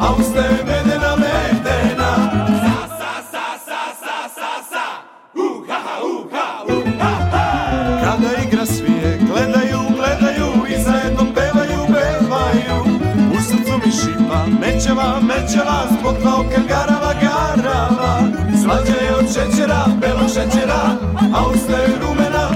[0.00, 2.12] A je medena, medena
[8.04, 11.32] Kada igra svije, gledaju, gledaju I zajedno
[14.60, 18.20] mećava, mećava, zbog oka garava, garava.
[18.62, 20.82] Slađa je od šećera, belog šećera,
[21.34, 22.48] a usta je rumena.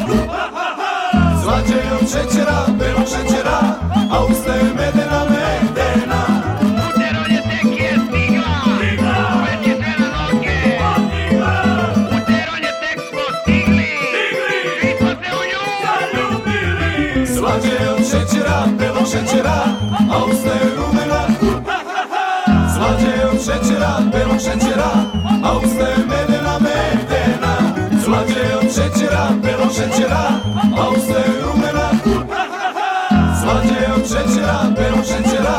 [1.43, 2.45] Slađa je od šećera,
[29.66, 30.28] belog šećera,
[30.78, 31.90] a usta je rumena.
[33.42, 35.56] Slađe od šećera, belog šećera,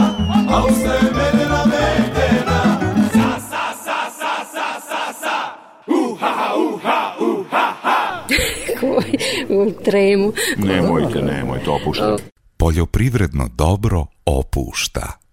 [0.49, 2.79] a usta je medena, medena.
[3.13, 5.35] Sa, sa, sa, sa, sa, sa, sa.
[5.87, 8.25] Uha, ha, uha, uha, ha.
[9.49, 10.33] u tremu.
[10.57, 12.15] Nemojte, nemojte, opušta.
[12.57, 15.26] Poljoprivredno dobro opušta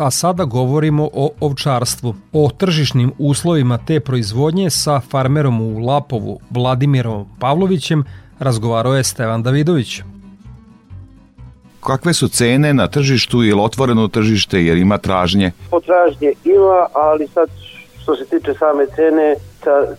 [0.00, 2.14] a sada govorimo o ovčarstvu.
[2.32, 8.04] O tržišnim uslovima te proizvodnje sa farmerom u Lapovu Vladimirom Pavlovićem
[8.38, 10.00] razgovarao je Stevan Davidović.
[11.80, 15.52] Kakve su cene na tržištu ili otvoreno tržište jer ima tražnje?
[15.70, 17.48] Potražnje ima, ali sad
[18.02, 19.34] što se tiče same cene,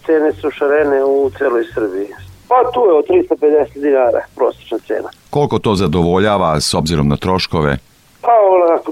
[0.06, 2.08] cene su šarene u celoj Srbiji.
[2.47, 5.10] Pa tu je od 350 dinara prosječna cena.
[5.30, 7.78] Koliko to zadovoljava s obzirom na troškove?
[8.22, 8.32] Pa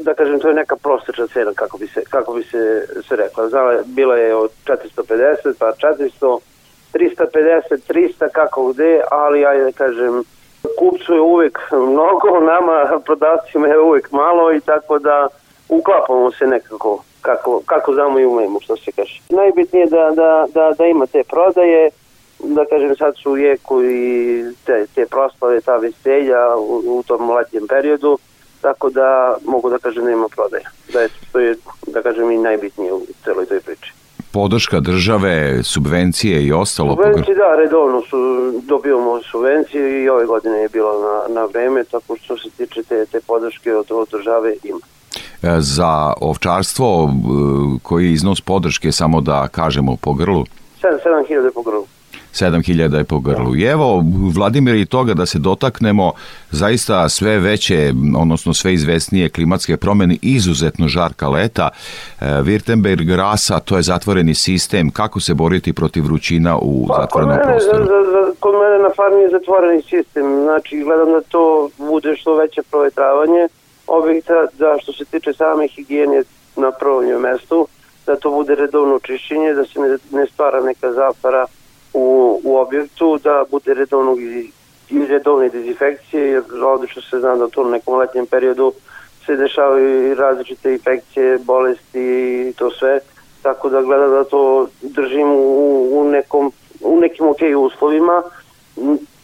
[0.02, 3.50] da kažem, to je neka prosječna cena, kako bi se, kako bi se, se rekla.
[3.50, 6.40] Znala, bila je od 450, pa 400,
[6.94, 7.60] 350,
[7.90, 10.24] 300, kako gde, ali ajde da kažem,
[10.80, 15.28] kupcu je uvek mnogo, nama prodavcima je uvek malo i tako da
[15.70, 19.22] uklapamo se nekako kako, kako znamo i umemo, što se kaže.
[19.30, 21.90] Najbitnije je da, da, da, da ima te prodaje,
[22.40, 27.30] da kažem sad su u jeku i te, te proslave, ta veselja u, u tom
[27.30, 28.18] letnjem periodu,
[28.62, 30.70] tako da mogu da kažem da ima prodaja.
[30.94, 31.56] Da je, to je,
[31.88, 33.94] da kažem, i najbitnije u celoj toj priči.
[34.32, 36.96] Podrška države, subvencije i ostalo?
[36.96, 38.18] Subvencije, da, redovno su,
[38.64, 43.06] dobijamo subvencije i ove godine je bilo na, na vreme, tako što se tiče te,
[43.06, 44.80] te podrške od, od države ima.
[45.44, 50.44] E, za ovčarstvo, e, koji je iznos podrške, samo da kažemo po grlu?
[50.82, 51.86] 7000 po grlu.
[52.34, 53.56] 7000 je po grlu.
[53.56, 54.04] I evo,
[54.36, 56.12] Vladimir, i toga da se dotaknemo,
[56.52, 61.70] zaista sve veće, odnosno sve izvesnije klimatske promjene, izuzetno žarka leta.
[62.22, 64.92] E, Wirtenberg rasa, to je zatvoreni sistem.
[64.92, 67.86] Kako se boriti protiv vrućina u Pa, zatvorenom kod mene, prostoru?
[67.86, 72.38] za, za, kod mene na farmi je zatvoreni sistem, znači gledam da to bude što
[72.38, 73.48] veće provetravanje
[73.88, 76.24] objekta, da što se tiče same higijene
[76.56, 77.68] na prvom mestu,
[78.06, 81.46] da to bude redovno čišćenje, da se ne, ne stvara neka zapara
[81.94, 84.52] u, u objektu, da bude redovno i,
[84.90, 88.74] i redovne dezinfekcije, jer odlično se zna da to u nekom letnjem periodu
[89.26, 92.02] se dešavaju i različite infekcije, bolesti
[92.50, 93.00] i to sve,
[93.42, 98.24] tako da gledam da to držim u, u, nekom, u nekim ok uslovima,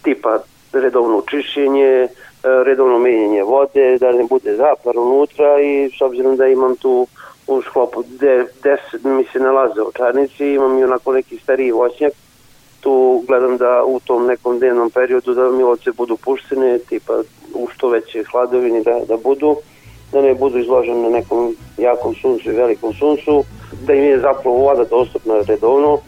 [0.01, 0.39] tipa
[0.73, 2.09] redovno čišćenje, e,
[2.43, 7.07] redovno menjanje vode, da ne bude zapar unutra i s obzirom da imam tu
[7.47, 8.77] u sklopu gde, gde
[9.09, 12.13] mi se nalaze očarnici, imam i onako neki stariji voćnjak,
[12.85, 17.13] tu gledam da u tom nekom dnevnom periodu da miloce budu puštene, tipa
[17.53, 19.55] u što veće hladovini da, da budu,
[20.11, 23.43] da ne budu izložene na nekom jakom suncu i velikom suncu,
[23.87, 25.99] da im je zapravo voda dostupna redovno,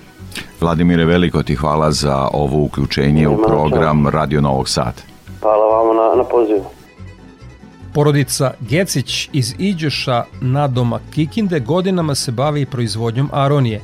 [0.62, 5.02] Vladimire, veliko ti hvala za ovo uključenje u Nema program Radio Novog Sada.
[5.42, 6.66] Hvala vama na, na pozivu.
[7.94, 13.82] Porodica Gecić iz Iđoša na doma Kikinde godinama se bavi proizvodnjom aronije.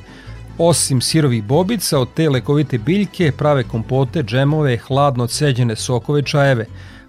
[0.57, 6.65] Osim sirovih bobica, od te lekovite biljke prave kompote, džemove, hladno ceđene sokove, čajeve.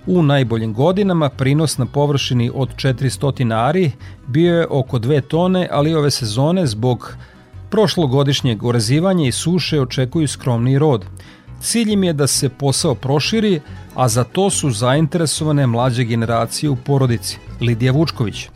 [0.06, 3.90] U najboljim godinama prinos na površini od 400 ari
[4.26, 7.16] bio je oko 2 tone, ali ove sezone zbog
[7.70, 11.04] prošlogodišnjeg orazivanja i suše očekuju skromni rod.
[11.60, 13.60] Cilj im je da se posao proširi,
[13.94, 17.38] a za to su zainteresovane mlađe generacije u porodici.
[17.60, 18.48] Lidija Vučković.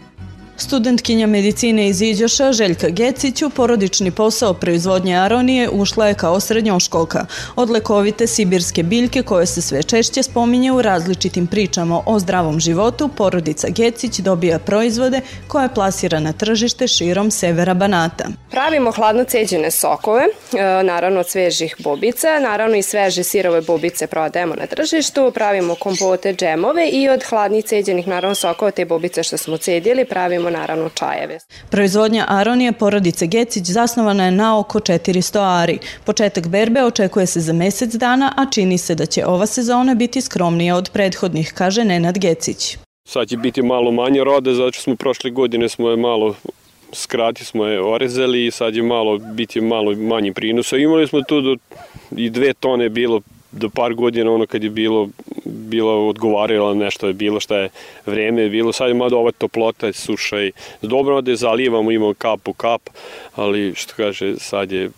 [0.61, 7.27] Studentkinja medicine iz Iđoša, Željka Gecić, u porodični posao proizvodnje aronije ušla je kao srednjoškolka.
[7.57, 13.09] Od lekovite sibirske biljke koje se sve češće spominje u različitim pričama o zdravom životu,
[13.09, 18.25] porodica Gecić dobija proizvode koje plasira na tržište širom severa Banata.
[18.51, 24.55] Pravimo hladno ceđene sokove, e, naravno od svežih bobica, naravno i sveže sirove bobice prodajemo
[24.55, 29.57] na tržištu, pravimo kompote, džemove i od hladnih ceđenih naravno sokova te bobice što smo
[29.57, 31.39] cedili pravimo naravno čajeve.
[31.71, 35.79] Proizvodnja aronije porodice Gecić zasnovana je na oko 400 ari.
[36.05, 40.21] Početak berbe očekuje se za mesec dana, a čini se da će ova sezona biti
[40.21, 42.77] skromnija od prethodnih, kaže Nenad Gecić.
[43.09, 46.35] Sad će biti malo manje rode, zato što smo prošle godine smo je malo
[46.93, 50.77] skrati smo je orezali i sad je malo, biti malo manji prinosa.
[50.77, 51.57] Imali smo tu do,
[52.17, 53.21] i dve tone bilo
[53.59, 55.09] do par godina ono kad je bilo
[55.45, 57.69] bilo odgovaralo nešto je bilo šta je
[58.07, 60.53] vreme je bilo sad mada ova toplota suša i
[60.83, 62.91] dobro da je zalivamo imamo kap po kap
[63.35, 64.91] ali što kaže sad je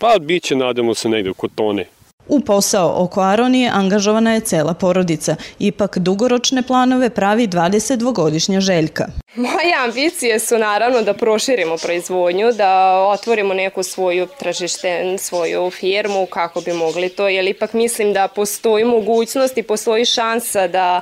[0.00, 1.86] pa bit će nadamo se negde oko tone
[2.30, 5.36] U posao oko aronije angažovana je cela porodica.
[5.58, 9.06] Ipak dugoročne planove pravi 22-godišnja Željka.
[9.34, 16.60] Moje ambicije su naravno da proširimo proizvodnju, da otvorimo neku svoju tržište, svoju firmu, kako
[16.60, 21.00] bi mogli to, jer ipak mislim da postoji mogućnost i postoji šansa da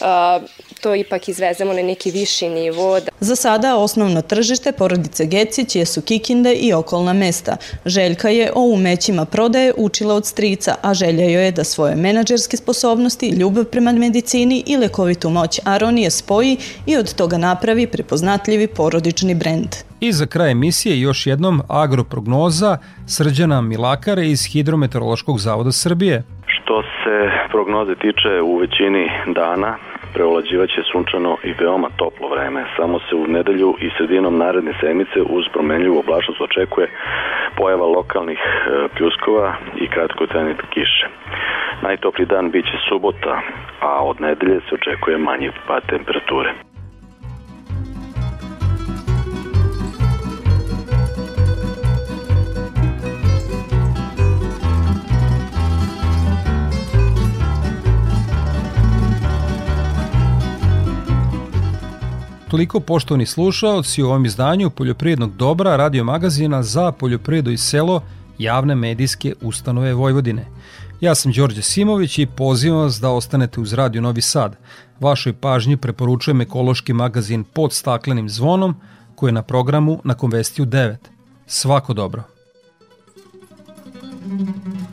[0.00, 0.40] a,
[0.80, 3.00] to ipak izvezemo na neki viši nivo.
[3.20, 7.56] Za sada osnovno tržište porodice Gecić jesu Kikinde i okolna mesta.
[7.84, 12.56] Željka je o umećima prodaje učila od strica, a želja joj je da svoje menadžerske
[12.56, 16.56] sposobnosti, ljubav prema medicini i lekovitu moć Aronije spoji
[16.86, 19.68] i od toga napravi prepoznatljivi porodični brend.
[20.00, 26.22] I za kraj emisije još jednom agroprognoza Srđana Milakare iz Hidrometeorološkog zavoda Srbije.
[26.46, 29.76] Što se prognoze tiče u većini dana,
[30.16, 32.64] preolađivaće sunčano i veoma toplo vreme.
[32.76, 36.86] Samo se u nedelju i sredinom naredne sedmice uz promenljivu oblačnost očekuje
[37.56, 41.06] pojava lokalnih e, pljuskova i kratkotrajne kiše.
[41.82, 43.40] Najtopliji dan biće subota,
[43.80, 46.50] a od nedelje se očekuje manji pad temperature.
[62.50, 68.02] Toliko poštovani slušaoci u ovom izdanju Poljoprivrednog dobra radio magazina za poljoprivredu i selo
[68.38, 70.46] javne medijske ustanove Vojvodine.
[71.00, 74.56] Ja sam Đorđe Simović i pozivam vas da ostanete uz Radio Novi Sad.
[75.00, 78.74] Vašoj pažnji preporučujem ekološki magazin pod staklenim zvonom
[79.14, 80.96] koji je na programu na Konvestiju 9.
[81.46, 82.22] Svako dobro.
[84.28, 84.85] Thank you.